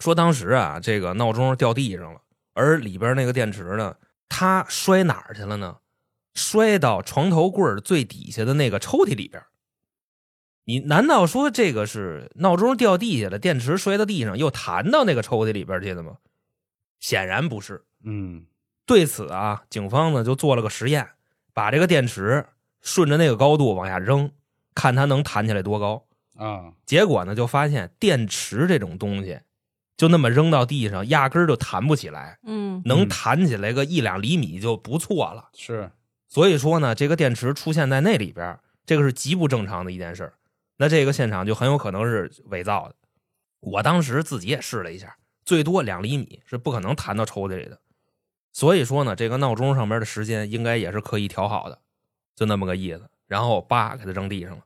[0.00, 2.20] 说当时啊，这个闹钟掉地上了，
[2.52, 3.94] 而里边那个电池呢，
[4.28, 5.76] 它摔哪儿去了呢？
[6.40, 9.48] 摔到床头柜最底下的那个抽屉里边儿。
[10.64, 16.16] 你难道说这个是闹钟掉地下了，电池摔到地上又弹到那个抽屉里边去了吗？
[16.98, 17.84] 显然不是。
[18.04, 18.46] 嗯
[18.86, 21.10] 对此啊，警方呢就做了个实验，
[21.52, 22.46] 把这个电池
[22.80, 24.30] 顺着那个高度往下扔，
[24.74, 26.06] 看它能弹起来多高。
[26.36, 29.40] 啊，结果呢，就发现电池这种东西，
[29.96, 35.50] 就那么扔到地上，压根儿就弹不起来，嗯，能嗯弹起来个一两厘米就不错了。
[35.54, 35.90] 是
[36.30, 40.32] 所以说呢，这个电池出现在那里边，这个是极不正常的一件事。
[40.76, 42.94] 那这个现场就很有可能是伪造的。
[43.58, 47.80] 我当时自己也试了一下，最多两厘米是不可能弹到抽屉里的。
[48.52, 51.80] 所以说呢，这个闹钟上面的时间应该也是刻意调好的，
[52.36, 53.10] 就那么个意思。
[53.26, 54.64] 然后叭给它扔地上了。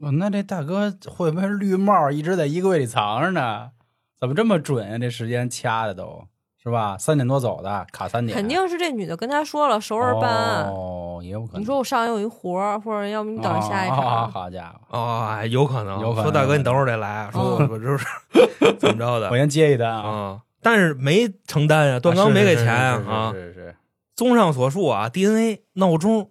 [0.00, 3.70] 哦，那这大哥会不会绿帽一直在衣柜里藏着呢？
[4.18, 4.98] 怎么这么准啊？
[4.98, 6.26] 这时间掐的都
[6.64, 6.96] 是吧？
[6.98, 10.64] 三点多走的，卡三点，肯定是这女的跟他说了，熟人办案。
[10.70, 11.60] 哦，也有可能。
[11.60, 14.30] 你说我上午有一活儿，或者要不你等着下一哦场。
[14.32, 16.00] 好家伙，哦，哎有可能。
[16.00, 17.28] 有可能说大哥，你等会儿得来。
[17.30, 18.06] 说嗯我就是
[18.80, 20.08] 怎么着的我先接一单啊。
[20.08, 20.40] 啊？
[20.62, 23.32] 但是没承担啊，段刚没给钱啊是是啊。
[23.32, 23.76] 是是是
[24.16, 26.30] 综上所述啊，DNA、闹钟、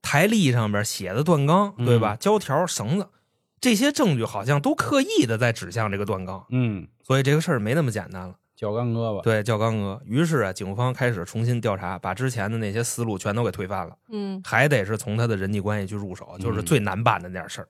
[0.00, 2.16] 台历上边写的段刚，嗯对吧？
[2.18, 3.08] 胶条、绳子，
[3.60, 8.34] 这些证据好像都刻意的在指向这个段刚，嗯，所以这个事儿没那么简单了。
[8.56, 10.00] 脚刚哥吧，对，叫刚哥。
[10.04, 13.96] 于是啊，警方开始重新调查，把之前的那些思路全都给推翻了。
[14.10, 17.68] 嗯，还得是从他的人际关系去入手，就是嗯最难办的那点事儿。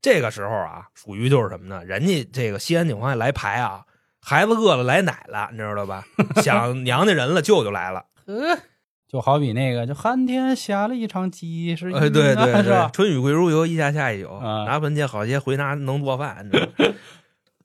[0.00, 1.84] 这个时候啊，属于就是什么呢？
[1.84, 3.84] 人家这个西安警方也来牌啊，
[4.20, 6.04] 孩子饿了来奶了，你知道吧？
[6.40, 8.04] 想娘家人了，舅舅来了。
[9.10, 14.32] 就好比那个，就寒天下了一场鸡是哎，对对对，春雨贵如油，一下下一宿。
[14.36, 16.48] 啊拿盆接好些，回拿能做饭。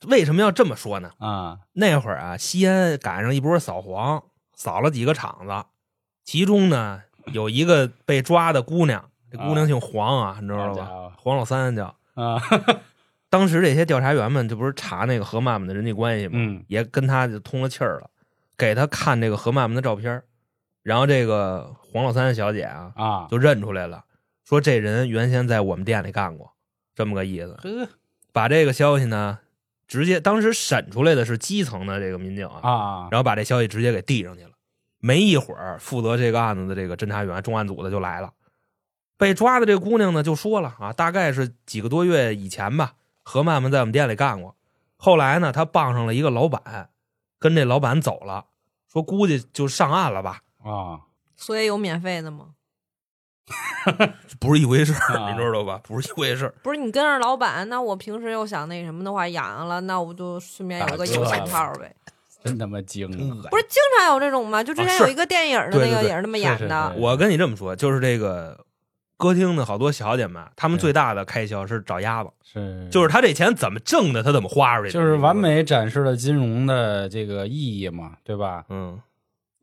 [0.10, 1.12] 为什么要这么说呢？
[1.20, 5.66] 啊，那会儿啊，西安赶上一波扫黄扫了几个厂子，
[6.24, 11.12] 其中呢有一个被抓的姑娘，这姑娘姓黄啊，你知道吧？
[11.18, 11.95] 黄老三叫。
[12.14, 12.41] 啊，
[13.30, 16.34] 当时这些调查员们，这不是查那个何曼曼的人际关系吗？
[16.36, 18.10] 嗯也跟他就通了气儿了，
[18.58, 20.24] 给他看这个何曼曼的照片儿，
[20.82, 24.06] 然后这个黄老三小姐啊啊，就认出来了，
[24.45, 26.53] 说这人原先在我们店里干过，
[26.95, 27.53] 这么个意思。
[27.56, 27.89] 呵
[28.32, 29.39] 把这个消息呢，
[29.88, 34.51] 直接当时审出来的是基层的这个民警啊，啊，然后把这消息直接给递上去了。
[34.99, 38.33] 没一会儿，负责这个案子的这个侦查员、重案组的就来了。
[39.17, 44.55] 被抓的这姑娘呢，就说了啊，大概是几个多月以前吧，何曼曼在我们店里干过。
[44.97, 46.89] 后来呢，她傍上了一个老板，
[47.38, 48.45] 跟这老板走了，
[48.91, 51.01] 说估计就上岸了吧，啊，
[51.36, 52.55] 所以有免费的吗？
[54.39, 55.80] 不是一回事儿，啊你知道吧？
[55.84, 56.54] 不是一回事儿。
[56.64, 61.96] 不是你跟着老板，那我平时又想那什么的话，痒痒了，那我就顺便有个有钱套呗。
[62.43, 63.50] 真他妈精啊！
[63.50, 64.64] 不是经常有这种吗？
[64.64, 66.93] 就之前有一个电影的那个也是那么演的。
[66.96, 68.64] 我跟你这么说，就是这个
[69.18, 75.36] 歌厅的好多小姐们，她们最大的开销是找鸭子，是就是她这钱怎么挣的，她怎么花出去，就是完。
[75.36, 78.64] 美展示了金融的这个意义嘛，对吧？
[78.70, 79.00] 嗯，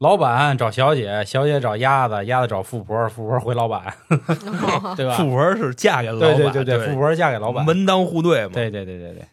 [0.02, 3.94] 老板找小姐，小姐找鸭子，鸭子找富婆，富婆回老板，
[4.96, 5.14] 对吧？
[5.16, 8.50] 富婆是嫁给老板，对对对富婆嫁给老板，门当户对嘛。
[8.52, 9.24] 对对对对对，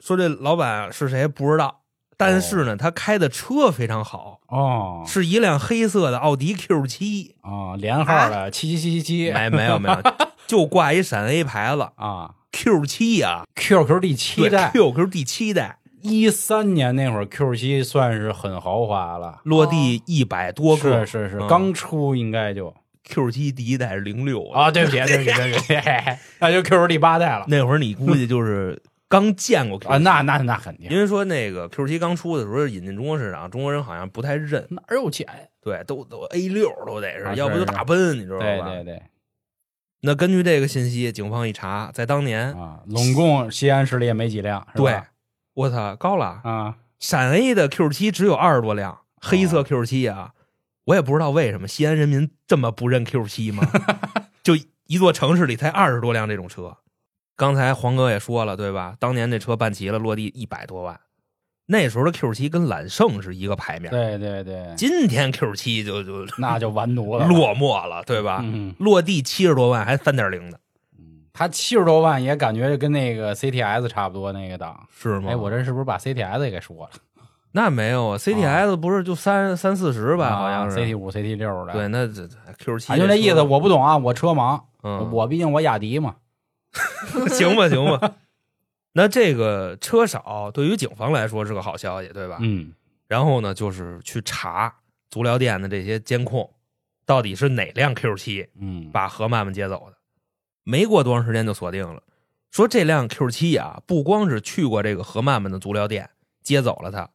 [0.00, 1.82] 说这老板是谁不知道，
[2.16, 5.04] 但是呢，他开的车非常好，哦。
[5.06, 9.30] 是一辆黑色的奥迪 Q 七，啊，连号的七七七七七。
[9.32, 10.02] 没没有没有，
[10.48, 11.86] 就挂一闪 A 牌子。
[11.96, 12.30] 啊。
[12.50, 21.46] Q 七呀，，QQ 第七代，QQ 第七代，一三年那会儿 Q 七算是很豪华了，落地一百多个，是是是，嗯。
[21.48, 22.74] 刚出应该就。
[23.10, 25.74] Q 七第一代是零六啊，对不起对不起对不起，
[26.40, 27.46] 那就 QQ 第八代了。
[27.48, 28.78] 那会儿你估计就是
[29.08, 35.26] 刚见过 Q 啊，那那那肯定，因为说那个 Q 七刚出的时候引进中国市场，中国人好像不太认，哪有钱？
[35.62, 38.44] 对，都都 A 六都得是，啊要不就大奔，你知道吧？
[38.44, 39.02] 对对对。
[40.02, 45.00] 那根据这个信息，警方一查，在当年，啊，拢共西安市里也没几辆，对，
[45.58, 50.32] 我操，高了，啊，陕 A 的 Q 七只有二十多辆，黑色 Q 七啊，
[50.84, 53.66] 我也不知道为什么西安人民这么不认 Q 七嘛，
[54.44, 54.54] 就
[54.86, 56.76] 一座城市里才二十多辆这种车。
[57.36, 58.94] 刚才黄哥也说了，对吧？
[59.00, 61.00] 当年这车办齐了，落地一百多万，
[61.66, 63.90] 那时候的 Q 七跟揽胜是一个牌面。
[63.90, 68.40] 对对对，今天 Q 七就就那就完犊了， 落寞了，对吧？
[68.44, 70.60] 嗯落地七十多万，还三点零的，
[71.38, 74.86] 嗯，他七十多万也感觉跟那个 CTS 差不多那个档。
[74.90, 75.30] 是吗？
[75.30, 76.90] 哎，我这是不是把 CTS 也给说了？
[77.52, 80.36] 那没有啊，CTS 不是就三三四十吧？
[80.36, 80.76] 好像是。
[80.76, 81.72] CT 五、CT 六的。
[81.72, 86.16] 对，，那这这 Q 七啊，就那意思，我不懂啊，我车盲，嗯，我毕竟我雅迪嘛。
[87.30, 88.16] 行吧，行吧。
[88.92, 92.36] 那这个车少，对于警方来说是个好消息，对吧？
[92.40, 92.72] 嗯，
[93.06, 94.72] 然后呢，就是去查
[95.08, 96.48] 足疗店的这些监控，
[97.06, 99.96] 到底是哪辆 Q 七嗯，把何曼曼接走的？
[100.68, 102.02] 没过多长时间就锁定了，
[102.50, 106.10] 说这辆 Q 七啊，不光是去过这个何曼曼的足疗店
[106.42, 107.08] 接走了他，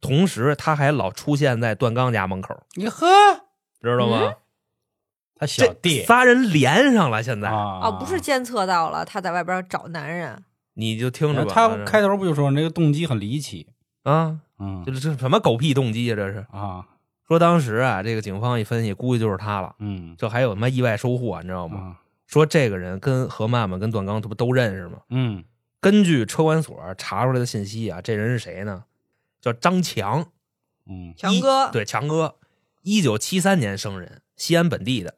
[0.00, 3.06] 同时他还老出现在段刚家门口，你呵，
[3.80, 4.34] 知道吗？
[5.38, 10.42] 他小弟仨人连上了，现在、啊啊，不是监测到了他在外边找男人，
[10.74, 11.52] 你就听着吧。
[11.54, 13.68] 他开头不就说那个动机很离奇？
[14.02, 16.16] 啊，嗯这这什么狗屁动机啊？
[16.16, 16.84] 这是啊，
[17.28, 19.76] 说当时啊，这个警方一分析，估计就是他了。
[19.78, 21.78] 嗯这还有什么意外收获，你知道吗？
[21.78, 25.00] 啊说这个人跟何曼曼跟段刚这不都认识吗？
[25.10, 25.44] 嗯
[25.78, 28.84] 根据车管所查出来的信息啊，这人是谁呢？
[29.40, 30.32] 叫张强，
[30.86, 32.36] 嗯强哥，对强哥，
[32.82, 35.14] 一九七三年生人，西安本地的，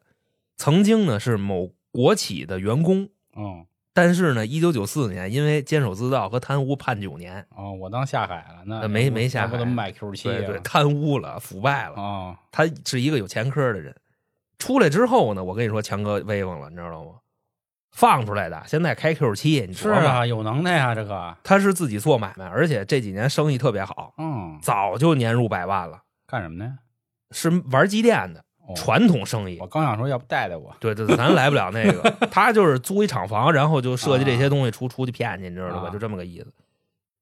[0.57, 10.59] 曾经呢是某国企的员工，嗯但是呢，一九九四年因为监守自盗和贪污判九年，哦，我当下海了，那呃没没下海不怎么买 Q 七对？
[10.59, 11.95] 贪污了，腐败了。
[11.95, 13.95] 哦，他是一个有前科的人。
[14.59, 17.13] 出来之后呢，我跟你说，强哥威风了，你知道吗？
[17.91, 26.77] 放出来的，现在开 Q 七，你是琢磨，啊，有能耐啊，这个，他是自己做买卖，而且这几年生意特别好，嗯，早就年入百万了，干什么呢？
[27.31, 29.65] 是玩机电的哦传统生意我。
[29.67, 30.75] 刚想说，要不带带我？
[30.79, 35.87] 对对，咱来不了那个， 他就是租一厂房，然后就设计这些东西出出去骗去，你知道吧？
[35.87, 36.53] 啊就这么个意思。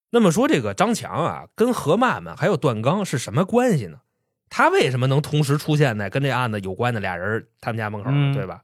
[0.09, 3.99] 那么说，这个张强啊，跟何曼曼还有段刚是什么关系呢？
[4.49, 8.09] 他为什么能同时出现在跟这案子有关的俩人他们家门口？
[8.11, 8.63] 嗯对吧？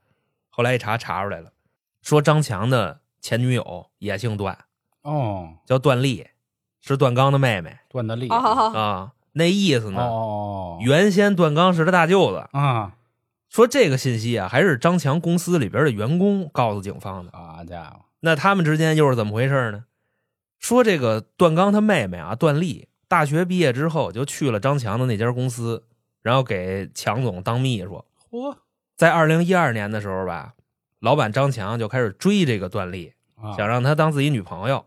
[0.50, 1.52] 后来一查查出来了，
[2.02, 4.58] 说张强的前女友也姓段，
[5.02, 6.28] 哦，叫段丽，
[6.82, 9.12] 是段刚的妹妹段德利哦好好啊。
[9.34, 12.48] 那意思呢，哦，原先段刚是他大舅子。
[12.52, 12.94] 啊，
[13.50, 17.32] 说这个信息啊，还是张强公司里边的员工告诉警方的。
[17.32, 19.86] 啊家伙，那他们之间又是怎么回事呢？
[20.60, 25.84] 说这个段刚他妹妹啊，段丽，大学毕业之后就去了张强的那家公司，
[26.24, 28.04] 然后给强总当秘书。
[28.32, 28.58] 嚯
[28.98, 30.56] 在二零一二年的时候吧，
[31.00, 34.84] 老板张强就开始追这个段丽，啊想让她当自己女朋友。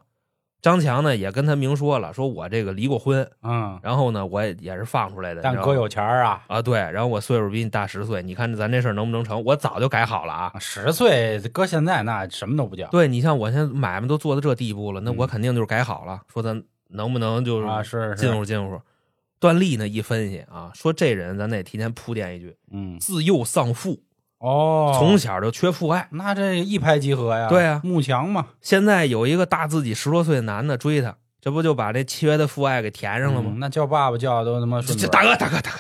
[0.61, 9.41] 张强呢也跟他明说了，说我这个离过婚，嗯，然后呢我也也是放出来的，但哥有钱儿啊，啊对，然后我岁数比你大十岁，你看咱这事儿能不能成？
[9.45, 10.53] 我早就改好了啊。
[10.59, 18.81] 十岁搁现在那什么都不叫对你像我现在买卖都做到这地步了，那嗯我肯定就是改好了，说咱能不能就啊，是进是，入进入。
[19.39, 24.01] 段丽呢一分析啊，说这人咱得提前铺垫一句，嗯，自幼丧父，
[24.39, 26.09] 哦，从小就缺父爱。
[26.13, 33.51] 那这一拍即合呀，对啊慕强嘛，现在有一个大自己十多岁的男的追她，这不就把这缺的父爱给填上了吗？
[33.55, 35.79] 嗯那叫爸爸叫的都他妈大哥，大哥，大哥，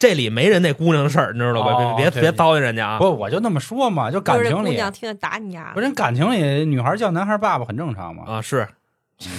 [0.00, 1.72] 这里没人那姑娘的事儿，你知道吧？
[1.74, 2.98] 哦别别糟践人家啊！
[2.98, 8.66] 不，我就那么说嘛，就感情里，姑娘听着打你丫不是人感情里女孩叫男孩爸爸很正常嘛，啊，是，
[9.18, 9.30] 确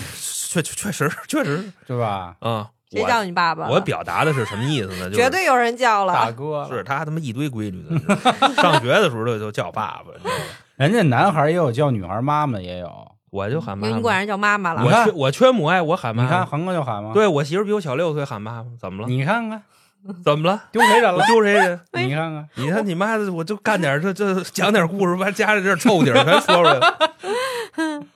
[0.49, 2.35] 确确实 确实对吧？
[2.39, 3.71] 啊，谁我叫你爸爸了？
[3.71, 5.05] 我表达的是什么意思呢？
[5.09, 6.13] 就是绝对有人叫了。
[6.13, 10.05] 大哥是他他妈一堆规矩的，你知道吗上学的时候就就叫爸爸，
[10.75, 12.91] 人家男孩也有叫女孩妈妈也有，
[13.29, 13.95] 我就喊妈妈。
[13.95, 16.29] 你管人叫妈妈了我缺我缺母爱，我喊妈妈。
[16.29, 19.07] 你看恒哥就喊妈？，对我媳妇比我小六岁，喊妈妈，怎么了？
[19.07, 19.61] 你看看
[20.25, 20.63] 怎么了？
[20.71, 21.25] 丢谁人我了？
[21.27, 21.79] 丢谁人？
[21.93, 26.97] 你看看，你看你妈的，我就干点这这讲点故事，把家里这臭底儿全说出来了。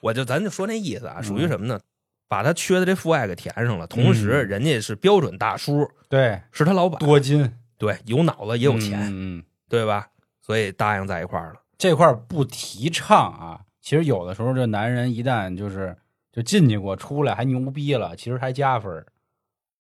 [0.02, 1.80] 我就咱就说那意思啊，属于什么呢？
[2.34, 10.08] 把他缺的这父爱给填上了，同时嗯人家是标准大叔，对，是他老板，多金对，有脑子也有钱，嗯对吧？
[10.42, 11.62] 所以答应在一块儿了。
[11.78, 13.60] 这块儿不提倡啊。
[13.80, 15.96] 其实有的时候这男人一旦就是
[16.32, 19.06] 就进去过，出来还牛逼了，其实还加分儿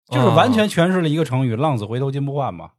[0.09, 2.71] 就是完全诠释了一个成语“浪子回头金不换”嘛，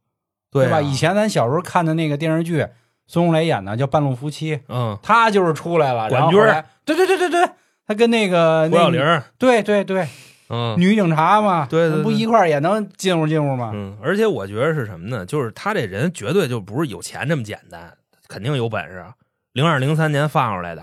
[0.52, 0.82] 对啊吧？
[0.82, 2.68] 以前咱小时候看的那个电视剧，
[3.08, 6.38] 孙红雷演的叫《半路夫妻》，嗯，他就是出来了，管军
[6.84, 7.50] 对对对对对，
[7.92, 10.08] 他跟那个那胡小玲，对对对，
[10.50, 13.72] 嗯女警察嘛，对对对不一块儿也能进屋进屋吗？
[13.74, 15.26] 嗯，而且我觉得是什么呢？
[15.26, 17.94] 就是他这人绝对就不是有钱这么简单，
[18.30, 19.04] 肯定有本事。
[19.52, 20.82] 零二零三年放出来的，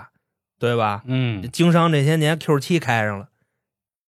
[0.61, 1.03] 对吧？
[1.07, 3.29] 嗯，经商这些年 Q 七开上了，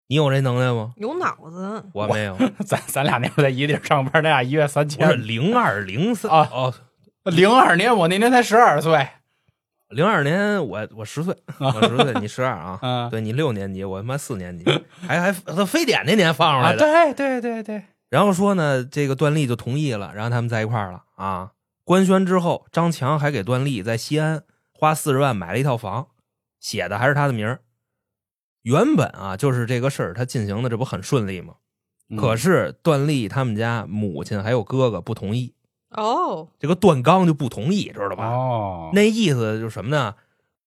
[0.09, 0.91] 你有这能耐吗？
[0.97, 1.85] 有脑子。
[1.93, 2.37] 我没有，
[2.67, 5.27] 咱咱俩那会儿在一地儿上班，咱俩一月三千不是千。
[5.27, 6.73] 零二零三啊哦，
[7.23, 9.07] 零二年我那年才十二岁，
[9.89, 12.79] 零二年我我十岁， 我十岁，你十二啊？
[12.81, 14.63] 啊对你六年级，我他妈四年级，
[15.07, 16.79] 还还他非典那年放出啊，来的。
[17.13, 21.51] 对对对对，然后说呢，这个段丽就同意了，然后他们在一块儿了啊。
[21.83, 26.09] 官宣之后，张强还给段丽在西安花四十万买了一套房，
[26.59, 27.61] 写的还是他的名儿。
[28.61, 31.55] 原本啊，就是这个事儿，他进行的这不很顺利吗？
[32.11, 35.53] 嗯可是段丽他们家母亲还有哥哥不同意，
[35.91, 38.27] 哦，这个段刚就不同意，知道吧？
[38.27, 40.15] 哦，那意思就是什么呢？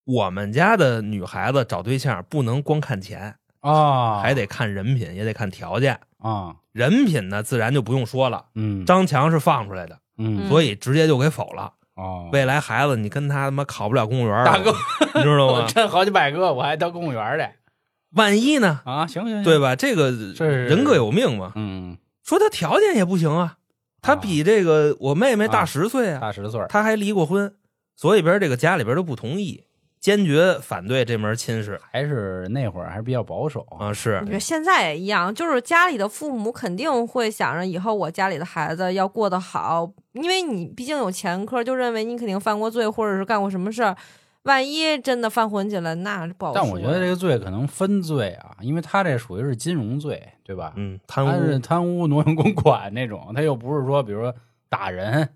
[0.04, 6.00] 我们家的女孩子找对象不能光看钱，啊，还得看人品，也得看条件。
[6.18, 8.46] 啊，人品呢，自然就不用说了。
[8.54, 11.72] 嗯，张强是放出来的，嗯所以直接就给否了。
[11.94, 14.72] 哦，未来孩子，你跟他他妈考不了公务员，大哥，
[15.14, 15.66] 你知道我吗？
[15.70, 17.46] 挣好几百个，我还当公务员去
[18.16, 18.80] 万一呢？
[18.84, 19.06] 啊？
[19.06, 19.58] 行行行，对？
[19.58, 19.76] 吧？
[19.76, 21.52] 这个人各有命嘛。
[21.54, 23.56] 嗯，说他条件也不行啊，
[24.02, 27.54] 他比这个我妹妹大啊十岁啊，大十岁儿，他还离过婚，
[27.94, 29.62] 所以边这个家里边都不同意，
[30.00, 33.92] 坚决反对这门亲事还是那会儿还是比较保守啊。
[33.92, 43.96] 是你说现在也一样，就是家里的父母肯定会想着以后我家里的孩子要过得好，因为你毕竟有前科，就认为你肯定犯过罪或者是干过什么事儿。
[44.44, 46.60] 万一真的犯混去了，那不好说。
[46.60, 50.72] 但我觉得这个罪可能分罪啊，因为他这属于是金融罪，对吧？
[50.76, 54.34] 嗯，贪他是污贪污、挪用公款那种，他又不是说，比如说
[54.68, 55.28] 打人，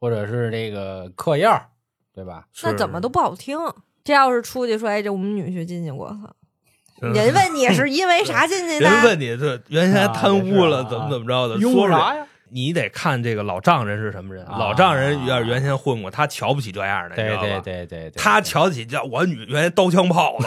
[0.00, 1.70] 或者是这个嗑药，
[2.14, 2.46] 对吧？
[2.62, 3.58] 那怎么都不好听。
[4.02, 6.14] 这要是出去说，哎，这我们女婿进去过，
[7.00, 8.90] 人问你是因为啥进去的？
[8.90, 12.26] 人问你这原先贪污了，啊啊怎么怎么着的，用说啥呀？
[12.50, 14.44] 你得看这个老丈人是什么人。
[14.46, 20.46] 啊老丈人要是原先混过，他瞧不起这样的，对对对对对，他瞧得起叫我女原来刀枪炮子，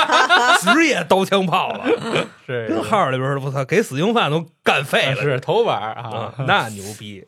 [0.72, 7.26] 职业刀枪炮子， 是跟号里边儿我操，给死刑犯都干废了，是头板啊啊，，那牛逼。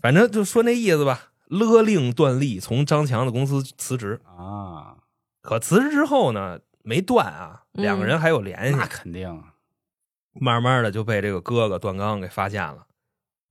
[0.00, 4.20] 反正就说那意思吧，勒令段丽从张强的公司辞职。
[4.36, 4.96] 啊，
[5.40, 8.76] 可辞职之后呢，没断啊，嗯两个人还有联系。
[8.76, 9.44] 那肯定啊
[10.40, 12.78] 慢慢的就被这个哥哥段刚给发现了。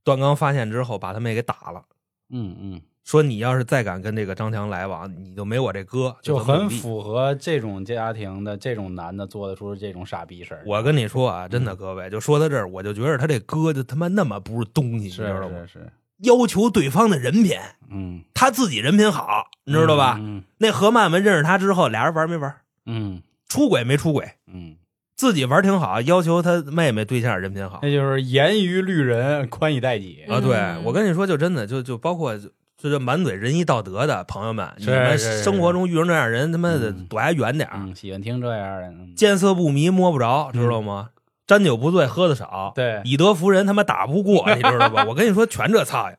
[0.04, 1.84] 段刚发现之后，把他妹给打了，
[2.30, 10.64] 嗯嗯，说你要是再敢跟这个张强来往，你就没我这哥，就很符合这种家庭的这种男的做得出这种傻逼事儿。
[10.66, 15.58] 我跟你说啊，真嗯的各位，就说到这儿，我就觉得他这哥就他妈那么不是东西，你知是道吗？
[15.68, 17.58] 是是，要求对方的人品，
[17.90, 20.18] 嗯，他自己人品好，你知道吧？
[20.20, 22.56] 嗯那何曼曼认识他之后，俩人玩没玩？
[22.86, 24.32] 嗯出轨没出轨？
[24.48, 24.78] 嗯
[25.22, 30.24] 自己玩挺好，要求他妹妹对象人品好那就是严于律人，宽以待己。
[30.28, 30.42] 啊。
[30.42, 32.50] 对嗯我跟你说，就真的就就包括就
[32.90, 38.88] 这满嘴仁义道德的朋友们，你们生活中遇上这样人，他妈的嗯躲还远点儿，嗯，喜欢听这样的。
[38.88, 41.10] 嗯见色不迷摸不着，知道吗？
[41.46, 45.06] 沾酒不醉，喝的少，对，以德服人，他妈打不过，你知道吧？
[45.08, 46.18] 我跟你说，全这操呀！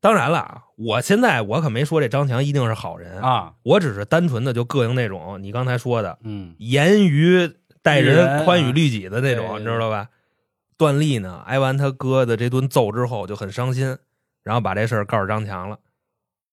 [0.00, 7.48] 当然了啊，我现在我可没说这张强一定是好人，啊，我只是单纯的就膈应那种你刚才说的嗯严于
[7.88, 10.08] 待人、宽以律己的那种，你知道吧？
[10.76, 13.96] 段丽呢，挨完他哥的这顿揍之后就很伤心，
[14.44, 15.78] 然后把这事儿告诉张强了。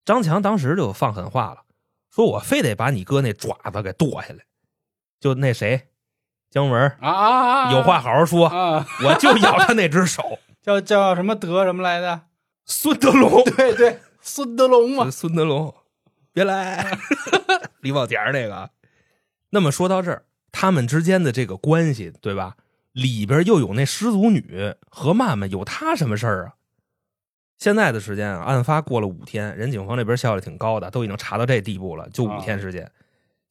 [0.05, 1.63] 张强当时就放狠话了，
[2.09, 4.45] 说我非得把你哥那爪子给剁下来。
[5.19, 5.89] 就那谁，
[6.49, 7.71] 姜文啊啊啊！
[7.71, 10.39] 有话好好说，啊，我就咬他那只手。
[10.61, 12.21] 叫叫什么德什么来的？
[12.65, 15.11] 孙德龙， 对对，孙德龙嘛。
[15.11, 15.73] 孙德龙，
[16.33, 16.97] 别来，
[17.81, 18.71] 李宝田儿那个。
[19.51, 20.25] 那么说到这儿，
[20.57, 22.55] 他们之间的这个关系，对吧？
[22.93, 26.53] 里边又有那失足女何曼曼，有她什么事儿啊？
[27.57, 32.89] 现在的时间啊，案发过了五天，人警方这边效率挺高的，都已经查到这地步了，就五天时间。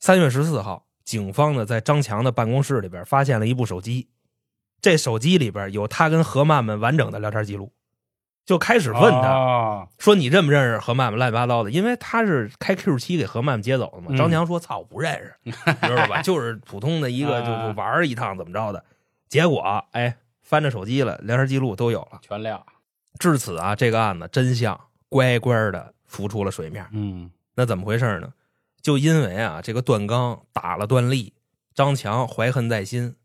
[0.00, 4.08] 三月十四号，警方呢在张强的办公室里边发现了一部手机，
[4.80, 7.70] 这手机里边有他跟何曼曼完整的聊天记录，
[8.44, 14.08] 就开始问他、哦说你认不认识何曼曼乱七八糟的，因为他是开 Q 七给何曼曼接走的嘛。
[14.10, 16.20] 嗯张强说：“操，我不认识， 你知道吧？
[16.20, 18.84] 就是普通的一个，就是玩儿一趟怎么着的。”
[19.28, 19.60] 结果
[19.92, 22.18] 哎，翻着手机了，聊天记录都有了。
[22.20, 22.62] 全亮。
[23.18, 24.78] 至此啊，这个案子真相
[25.08, 26.86] 乖乖的浮出了水面。
[26.92, 28.28] 嗯那怎么回事呢？
[28.82, 31.32] 就因为啊，这个段刚打了段丽，
[31.74, 33.16] 张强怀恨在心，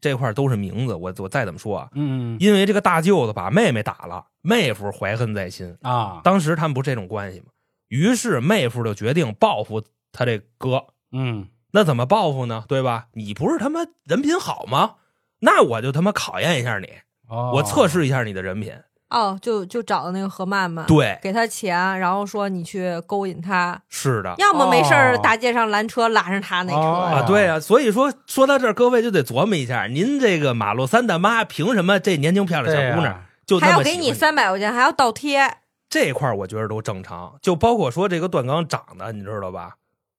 [0.00, 0.94] 这块都是名字。
[0.94, 5.76] 我我再怎么说啊，嗯因为这个大舅子把妹妹打了，妹夫怀恨在心。
[5.82, 7.46] 啊，当时他们不是这种关系吗？
[7.88, 9.82] 于是妹夫就决定报复
[10.12, 10.84] 他这哥。
[11.12, 12.64] 嗯那怎么报复呢？
[12.66, 13.06] 对吧？
[13.12, 14.96] 你不是他妈人品好吗？
[15.40, 16.88] 那我就他妈考验一下你，
[17.28, 18.72] 哦我测试一下你的人品。
[19.10, 27.58] 哦，就就找的那个何曼曼，对，给他钱，然后说你去勾引他，是的要么没事儿哦大街上拦车拦上他那车哦啊，对啊。
[27.58, 35.58] 所以说说到这儿，各位就得琢磨一下，您这个马路三大妈凭什么这年轻漂亮小姑娘就那还要给你三百块钱，还要倒贴，
[35.88, 39.74] 这块儿我觉得都正常，就包括说这个段刚长得，你知道吧？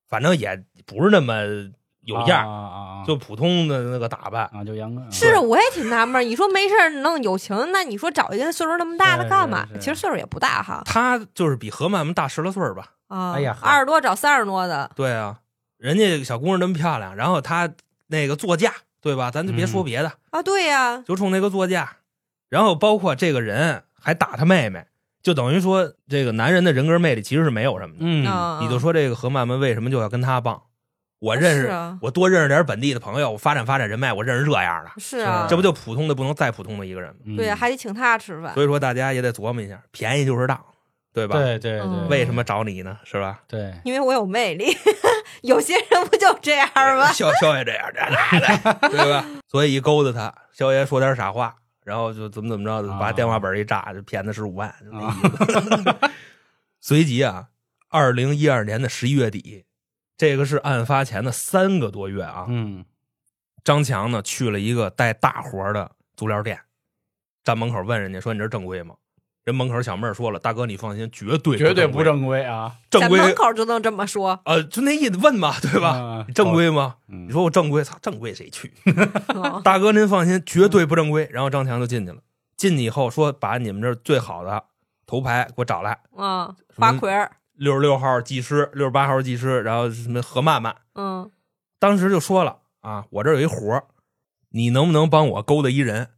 [0.10, 1.34] 反正也不是那么
[2.04, 4.46] 有样儿，啊啊啊，就普通的那个打扮。
[4.54, 6.24] 啊就杨哥是，我也挺纳闷儿。
[6.24, 9.74] 你说没事儿弄友情，那你说找一个岁数那么大的干嘛是？
[9.76, 10.82] 是其实岁数也不大哈。
[10.86, 12.88] 他就是比何曼曼大十来岁儿吧？
[13.08, 15.38] 啊，哎呀二十多找三十多的，对啊，
[15.78, 17.70] 人家小姑娘那么漂亮，然后他
[18.08, 19.30] 那个座驾，对吧？
[19.30, 21.98] 咱就别说嗯别的，啊，对呀，就冲那个座驾，
[22.50, 24.86] 然后包括这个人还打他妹妹，
[25.22, 28.06] 就等于说这个男人的人格魅力其实是没有什么的。
[28.62, 30.62] 你就说这个何曼曼为什么就要跟他傍？
[31.22, 31.70] 我认识，
[32.02, 37.22] 我多认识点本地的朋友，我发展发展人脉，我认识这样的，是啊，这不就普通的不能再普通的一个人吗？
[37.26, 38.56] 嗯对呀，还得请他吃饭。
[38.56, 40.60] 所以说大家也得琢磨一下，便宜就是当，
[41.14, 41.38] 对吧？
[41.38, 42.98] 对对嗯对，为什么找你呢？
[43.04, 43.40] 是吧？
[43.48, 44.76] 对因为我有魅力，
[45.44, 46.68] 有些人不就这样
[46.98, 47.12] 吗？
[47.12, 49.24] 肖肖爷这样，这哪的，对吧？
[49.48, 51.56] 所以一勾搭他，肖爷说点傻话，
[51.86, 54.74] 然后就怎么怎么着把电话本一炸，就骗他十五万。
[54.84, 56.10] 就那啊意思
[56.82, 57.46] 随即啊，
[57.90, 59.66] 二零一二年的十一月底，
[60.22, 62.46] 这个是案发前的三个多月啊。
[62.48, 62.86] 嗯
[63.64, 66.60] 张强呢去了一个带大活的足疗店，
[67.44, 68.94] 站门口问人家说：“你这正规吗？”
[69.46, 73.18] 人门口小妹儿说了：“大哥，你放心，绝对绝对不不正规啊，正规。
[73.18, 76.24] 在门口就能这么说， 呃，就那意思，问嘛， 对吧？
[76.36, 76.98] 正，规吗？
[77.08, 78.72] 嗯你说我正规，操，正规谁去？
[79.34, 81.28] 嗯 大哥您放心，绝对不正规。
[81.32, 82.22] 然后张强就进去了，
[82.56, 84.64] 进去以后说把你们这最好的
[85.08, 91.30] 头牌给我找来，嗯，什么花魁儿，六十六号技师，六十八号技师，然后什么何曼曼，嗯，
[91.78, 93.84] 当时就说了啊，我这儿有一活儿
[94.50, 96.10] 你能不能帮我勾搭一人？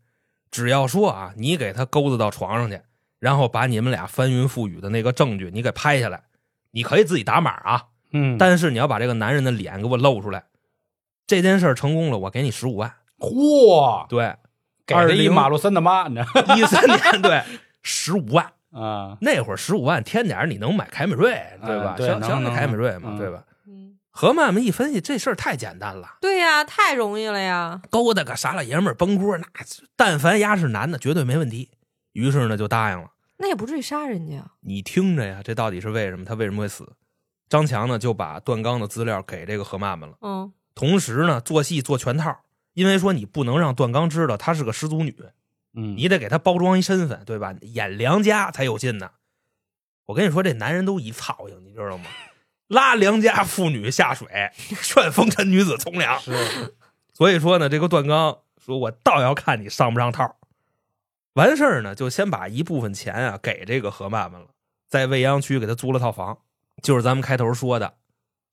[0.49, 2.79] 只要说啊，你给他勾搭到床上去，
[3.19, 6.23] 然后把你们俩翻云覆雨的那个证据你给拍下来，
[6.71, 10.45] 你可以自己打码啊，嗯，但是你要把这个男人的脸给我露出来。
[11.27, 12.93] 这件事儿成功了，我给你十五万。
[13.19, 14.37] 嚯，对，
[14.85, 17.43] 给了一20马路三大妈，你知道一三年对
[17.81, 19.17] 十五万，啊？
[19.21, 21.95] 那会儿十五万添点儿你能买凯美瑞，对吧？
[21.97, 23.43] 相相对凯美瑞嘛，嗯对吧？
[23.67, 29.45] 嗯，何曼曼一分析，这事儿太简单了，对呀，太容易了呀，勾搭个傻老爷们儿崩锅，那
[29.95, 31.69] 但凡丫是男的，绝对没问题。
[32.13, 33.09] 于是呢，就答应了。
[33.37, 34.43] 那也不至于杀人家。
[34.61, 36.25] 你听着呀，这到底是为什么？
[36.25, 36.87] 他为什么会死？
[37.49, 42.35] 张强呢就把段刚的资料给这个何曼曼了，嗯，同时呢做戏做全套，
[42.73, 45.15] 因为说你不能让段刚知道她是个失足女，
[45.75, 47.53] 嗯，你得给他包装一身份，对吧？
[47.61, 49.11] 演良家才有劲呢。
[50.05, 52.05] 我跟你说，这男人都一操性，你知道吗？
[52.67, 54.27] 拉良家妇女下水，
[54.81, 56.19] 劝风尘女子从良。
[56.19, 56.75] 是
[57.13, 60.35] 所以说呢，这个段刚说我倒要看你上不上套。
[61.33, 64.47] 完事儿呢，就先把一部分钱啊给这个何曼曼了，
[64.87, 66.39] 在未央区给她租了套房，
[66.81, 67.95] 就是咱们开头说的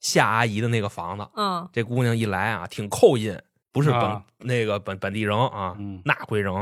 [0.00, 1.28] 夏阿姨的那个房子。
[1.34, 3.38] 嗯这姑娘一来啊，挺扣印，
[3.72, 6.52] 不是本、啊那个本本地人啊，嗯那归人。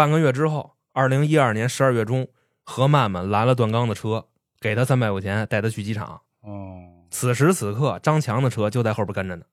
[0.00, 2.26] 半个月之后，二零一二年十二月中，
[2.64, 4.24] 何曼曼拦了段刚的车，
[4.58, 6.22] 给他三百块钱，带他去机场。
[6.40, 6.80] 哦，
[7.10, 9.44] 此时此刻，张强的车就在后边跟着呢，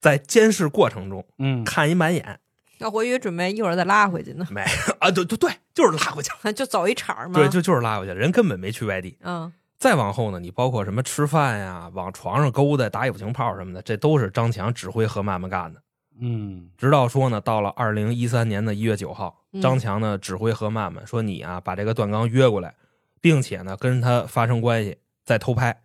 [0.00, 2.40] 在监视过程中嗯，看一满眼，
[2.78, 4.62] 那我以为准备一会儿再拉回去呢，没
[5.00, 7.38] 啊，对对对，就是拉回去了， 就走一场嘛。
[7.38, 9.18] 对，就就是拉回去了，人根本没去外地。
[9.20, 15.82] 嗯再往后呢，你包括什么吃饭呀、往床上勾搭、打友情炮什么的，这都是张强指挥何曼曼干的。
[16.20, 22.74] 嗯直到说呢，到了二零一三年的一月九号，嗯张强呢指挥何曼曼说：“你啊，把这个段刚约过来，
[23.20, 25.82] 并且呢跟他发生关系，再偷拍，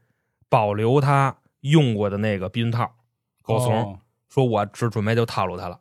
[0.50, 2.96] 保留他用过的那个避孕套。”
[3.44, 5.80] 狗怂、哦说：“我只准备就套路他了。”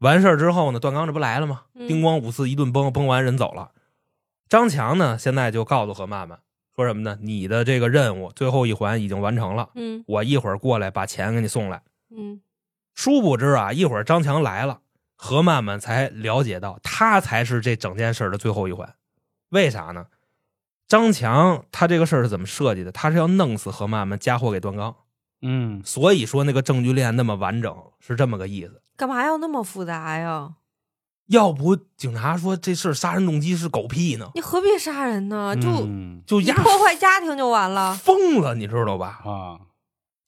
[0.00, 1.62] 完事儿之后呢，段刚这不来了吗？
[1.74, 3.72] 嗯叮咣五四一顿崩，崩完人走了。
[4.48, 6.38] 张强呢，现在就告诉何曼曼
[6.76, 7.18] 说什么呢？
[7.22, 11.82] 你的这个任务最后一环已经完成了，嗯我一会儿过来把钱给你送来。
[12.10, 12.40] 嗯
[12.94, 14.80] 殊不知啊，一会儿张强来了，
[15.16, 18.94] 何曼曼才了解到他才是这整件事的最后一环。
[19.50, 20.06] 为啥呢？
[20.86, 22.92] 张强他这个事儿是怎么设计的？
[22.92, 24.94] 他是要弄死何曼曼，嫁祸给段刚。
[25.42, 28.80] 嗯所以说那个证据链那么完整，是这么个意思。
[28.96, 30.54] 干嘛要那么复杂呀？
[31.28, 34.30] 要不警察说这事儿杀人动机是狗屁呢？
[34.34, 35.56] 你何必杀人呢？
[35.56, 37.94] 就嗯就压破坏家庭就完了。
[37.94, 39.20] 疯了，你知道吧？
[39.24, 39.60] 啊，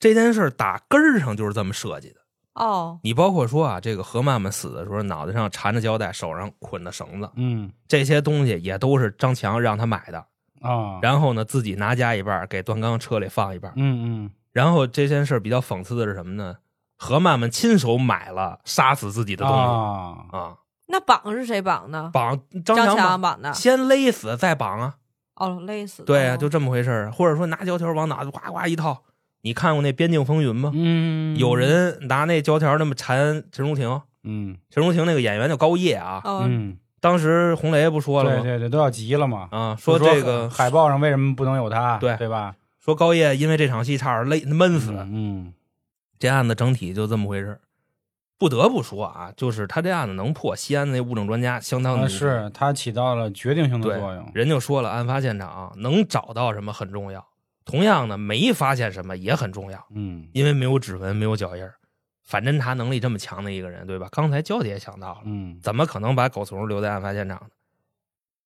[0.01, 2.17] 这件事儿打根儿上就是这么设计的。
[2.57, 10.19] 哦，你包括说啊，这个何曼曼死的时候，脑袋上缠着胶带，手上捆的绳子，嗯这些东西也都是张强让他买的。
[10.63, 13.71] 啊，然后呢，自己拿家一半，给段刚车里放一半。
[13.77, 16.57] 嗯嗯然后这件事比较讽刺的是什么呢？
[16.97, 22.09] 何曼曼亲手买了杀死自己的东西啊，啊，那绑是谁绑的？
[22.11, 23.53] 绑张张强强绑的。
[23.53, 24.95] 先勒死再绑啊，
[25.35, 26.03] 哦，勒死。
[26.05, 27.13] 对啊，哦就这么回事儿。
[27.13, 29.03] 或者说拿胶条往脑袋呱呱一套，
[29.47, 30.73] 你看过那《边境风云》吗？
[30.75, 38.43] 嗯，有人拿那胶条那么缠陈荣廷，嗯陈荣廷那个演员叫高叶啊，哦，嗯，当时红雷不说了吗？
[38.43, 39.47] 对对对，都要急了嘛。
[39.53, 41.97] 啊，说这个海报上为什么不能有他？
[41.99, 42.57] 对对吧？
[42.85, 45.55] 说高叶因为这场戏差点累闷死，嗯
[46.19, 47.61] 这案子整体就这么回事
[48.37, 54.29] 不得不说啊，就是他这案子能破，西安那物证专家相当嗯，的啊是他起到了决定性的作用。
[54.35, 57.25] 人就说了，案发现场能找到什么很重要，
[57.67, 61.75] 同样呢，没发现什么也很重要，嗯因为没有指纹，没有脚印儿
[62.25, 64.09] 反侦查能力这么强的一个人，对吧？
[64.11, 67.51] 刚才娇姐也想到了，嗯怎么可能把狗怂留在案发现场呢？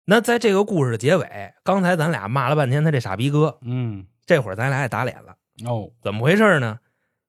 [0.05, 5.35] 那在这个故事的结尾，刚才咱俩骂了半天他这傻逼哥，嗯这会儿咱俩也打脸了。
[5.65, 6.79] 哦怎么回事呢？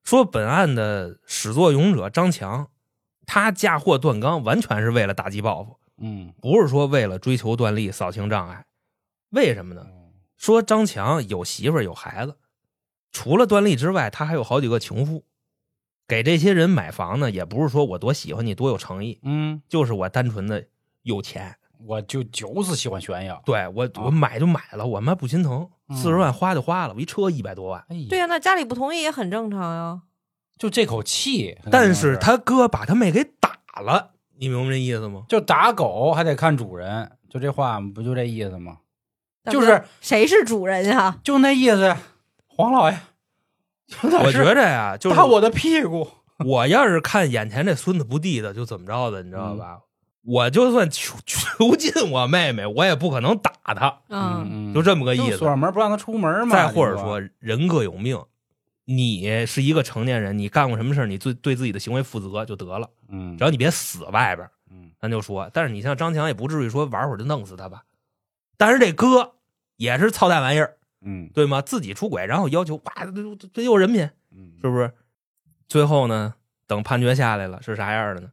[0.04, 2.70] 说本案的始作俑者张强，
[3.26, 8.66] 他嫁祸段刚，完全是为了打击报复，嗯不是说为了追求段丽扫清障碍。
[9.32, 9.86] 为什么呢？
[10.38, 12.38] 说张强有媳妇儿有孩子，
[13.12, 15.26] 除了段丽之外，他还有好几个情妇。
[16.08, 20.64] 给这些人买房呢，也不是说我多喜欢你，多有诚意，嗯，就是我单纯的
[21.02, 21.54] 有钱。
[21.86, 23.42] 我就就是喜欢炫耀。
[23.46, 27.84] 对我，啊我买就买了，我妈不心疼，嗯四十万花就花了，我一车一百多万。
[27.90, 30.02] 哎呀，对呀，那家里不同意也很正常呀。
[30.58, 35.26] 就这口气，但是他哥把他妹给打了，你明白这意思吗？
[35.28, 38.78] 就打狗还得看主人，就这话不就这意思吗？
[39.52, 41.18] 就是谁是主人呀？
[41.24, 41.96] 就那意思，
[42.48, 43.00] 黄老爷，
[44.24, 46.08] 我觉着呀，就是打我的屁股。
[46.46, 49.80] 我要是看眼前这孙子不地道，就怎么着的，你知道吧？
[50.24, 55.48] 我就算囚囚禁我妹妹，我也不可能打她，嗯，嗯，就这么个意思锁。
[55.48, 56.54] 上门不让他出门嘛。
[56.56, 58.22] 再或者说，人各有命，
[58.86, 65.50] 你是一个成年人，你干过什么事儿你对对自己的行为负责就得了，嗯只要你别死外边儿，嗯咱就说。
[65.54, 67.84] 但是你像张强也不至于说玩会儿就弄死他吧？
[68.58, 69.34] 但是这哥
[69.78, 71.62] 也是操蛋玩意儿，嗯对吗？
[71.62, 74.92] 自己出轨，然后要求哇，这这这又人品，嗯，是不是？
[75.68, 76.34] 最后呢，
[76.68, 78.30] 等判决下来了，是啥样的呢？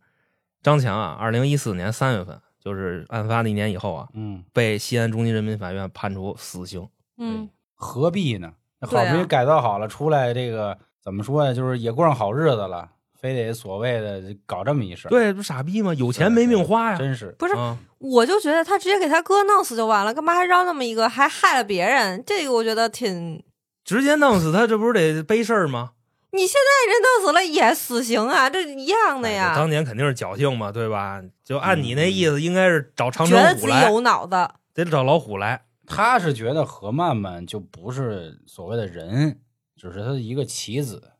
[0.62, 6.88] 张强啊，二零一四年三月份，就是案发的一年以后啊，嗯，被西安中级人民法院判处死刑。
[7.18, 8.54] 嗯，何必呢？
[8.80, 11.52] 那好不容易改造好了，出来这个怎么说呀？
[11.52, 12.90] 就是也过上好日子了，
[13.24, 15.94] 非得所谓的搞这么一事儿，对，不傻逼吗？
[15.94, 16.98] 有钱没命花呀！
[16.98, 22.22] 真是不是，啊，我就觉得他直接给他哥弄死就完了，干嘛还绕那么一个，还害了别人？
[22.26, 23.42] 这个我觉得挺……
[23.82, 25.92] 直接弄死他，这不是得背事儿吗？
[26.32, 29.54] 你现在人弄死了也死刑啊，这一样的哎呀。
[29.56, 31.22] 当年肯定是侥幸嘛，对吧？
[31.42, 35.62] 就按你那意思，应该是找长城觉得自己虎来，有脑子，得找老虎来。
[35.86, 39.40] 他是觉得何曼曼就不是所谓的人，
[39.76, 41.12] 只是他的一个棋子。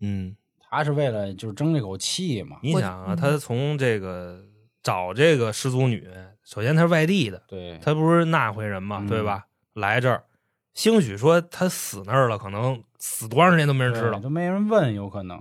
[0.00, 0.43] 嗯，他
[0.82, 2.58] 是为了就是争这口气嘛。
[2.62, 4.42] 你想啊，嗯他从这个
[4.82, 6.08] 找这个失足女，
[6.42, 9.46] 首先他是外地的，对，他不是那回人嘛，嗯对吧？
[9.74, 10.24] 来这儿，
[10.72, 14.18] 兴许说他死那儿了，可能死多长时间都没人知道。
[14.18, 15.40] 都没人问，有可能。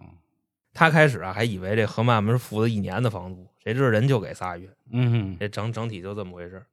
[0.74, 6.66] 他开始啊，还以为这何曼们是付了一年的房租，谁知道人就给仨月，嗯，这整整体就这么回事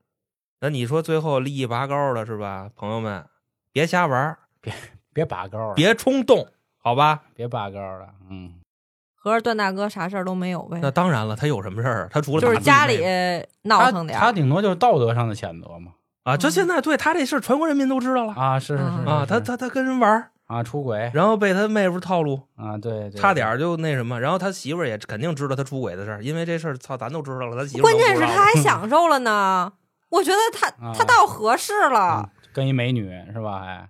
[0.60, 2.70] 那你说最后利益拔高了是吧？
[2.74, 3.26] 朋友们，
[3.72, 4.72] 别瞎玩别，
[5.12, 6.46] 别拔高，别冲动，
[6.82, 7.20] 好吧？
[7.34, 8.08] 别拔高了。
[8.30, 8.54] 嗯，
[9.14, 12.08] 合着段大哥啥事儿都没有呗那，当然了，他有什么事？
[12.10, 12.98] 他除了就是家里
[13.62, 15.92] 闹腾点儿他顶多就是道德上的谴责嘛。
[16.24, 29.72] 啊，这现在对他这事儿，全国人民都知道了啊，是是是嗯啊，他他他跟人玩，啊出轨然后被他妹夫套路，啊，对，对差点就那什么，然后他媳妇儿也肯定知道他出轨的事儿，因为这事儿操咱都知道了，他媳妇儿关键是他还 享受了呢。
[30.10, 33.60] 我觉得他 啊他倒合适嗯了，跟一美女是吧？
[33.60, 33.88] 还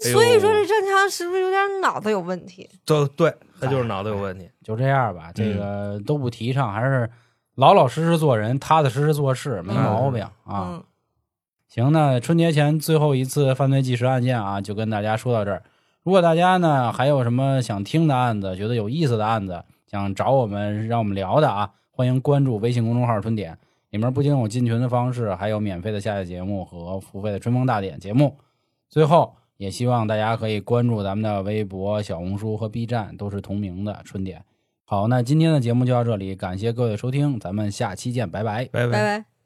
[0.00, 2.68] 所以说这郑强是不是有点脑子有问题？
[2.84, 4.50] 对对，他就是脑子有问题。
[4.64, 7.10] 就这样吧，这个都不提倡，还是
[7.56, 10.72] 老老实实做人，踏踏实实做事，没毛病啊。
[10.72, 10.84] 嗯，
[11.68, 15.62] 行，那春节前最后一次犯罪纪实案件啊，就跟大家说到这儿。
[16.02, 23.58] 如果大家呢还有什么想听的案子，觉得有意思的案子，想找我们让我们聊的啊，欢迎关注微信公众号“春点”，
[23.90, 28.38] 里面不仅有进群的方式，还有免费的下载节目和付费的春风大典节目。
[28.88, 34.42] 最后，也希望大家可以关注咱们的微博、小红书和 B 站，都是同名的春点。
[34.86, 38.64] 好，那今天的节目就到这里，感谢各位的收听，咱们下期见，拜拜。
[38.72, 39.39] 拜拜拜。